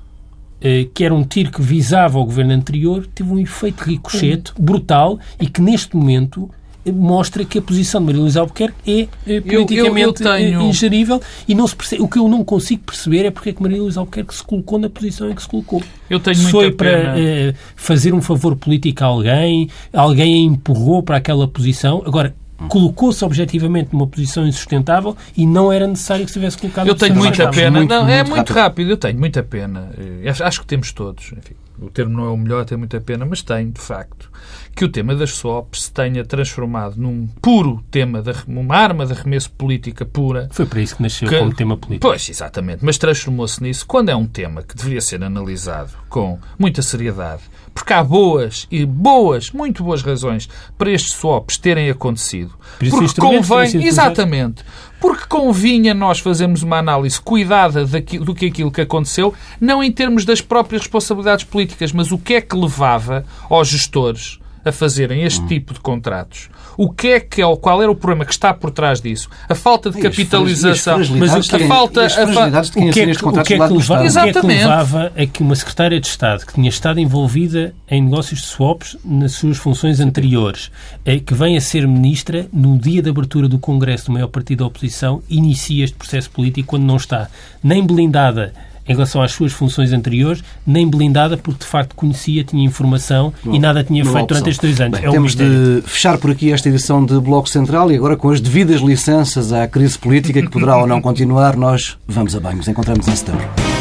[0.62, 5.20] eh, que era um tiro que visava o governo anterior, teve um efeito ricochete brutal
[5.40, 6.50] e que neste momento
[6.92, 10.62] mostra que a posição de Maria Luísa Albuquerque é, é politicamente eu, eu, eu tenho...
[10.62, 13.62] ingerível e não se percebe, o que eu não consigo perceber é porque é que
[13.62, 15.82] Maria Luísa Albuquerque se colocou na posição em que se colocou.
[16.10, 21.02] Eu tenho muita Foi para eh, fazer um favor político a alguém, alguém a empurrou
[21.02, 22.04] para aquela posição.
[22.06, 22.36] Agora,
[22.70, 26.88] colocou-se objetivamente numa posição insustentável e não era necessário que se tivesse colocado.
[26.88, 27.80] Eu tenho muita pena.
[27.80, 28.56] Muito, não, é muito rápido.
[28.56, 28.90] rápido.
[28.92, 29.90] Eu tenho muita pena.
[29.98, 31.32] Eh, acho que temos todos.
[31.38, 34.30] Enfim, o termo não é o melhor, tenho muita pena, mas tenho, de facto
[34.76, 39.14] que o tema das SOPs se tenha transformado num puro tema, de, uma arma de
[39.14, 40.50] arremesso política pura.
[40.52, 42.06] Foi para isso que nasceu que, como tema político.
[42.06, 42.84] Pois, exatamente.
[42.84, 47.94] Mas transformou-se nisso quando é um tema que deveria ser analisado com muita seriedade, porque
[47.94, 52.54] há boas e boas, muito boas razões para estes swaps terem acontecido.
[52.78, 54.66] Porque convém, exatamente,
[55.00, 59.92] porque convinha nós fazermos uma análise cuidada daquilo, do que aquilo que aconteceu, não em
[59.92, 65.24] termos das próprias responsabilidades políticas, mas o que é que levava aos gestores a fazerem
[65.24, 65.48] este hum.
[65.48, 66.50] tipo de contratos.
[66.76, 69.30] O que é que é, qual era o problema que está por trás disso?
[69.48, 72.48] A falta de capitalização, mas a falta, a fa...
[72.76, 75.26] o que é que, o que, é que, levava, o que é que levava a
[75.26, 79.58] que uma secretária de Estado que tinha estado envolvida em negócios de swaps nas suas
[79.58, 80.72] funções anteriores,
[81.06, 84.60] é, que venha a ser ministra no dia de abertura do Congresso do maior partido
[84.60, 87.30] da oposição, inicia este processo político quando não está
[87.64, 88.54] nem blindada
[88.88, 93.56] em relação às suas funções anteriores, nem blindada, porque de facto conhecia, tinha informação Bom,
[93.56, 95.00] e nada tinha feito durante estes dois anos.
[95.00, 95.82] Bem, é um temos mistério.
[95.82, 99.52] de fechar por aqui esta edição de Bloco Central e agora com as devidas licenças
[99.52, 102.68] à crise política que poderá ou não continuar, nós vamos a banhos.
[102.68, 103.75] Encontramos em setembro.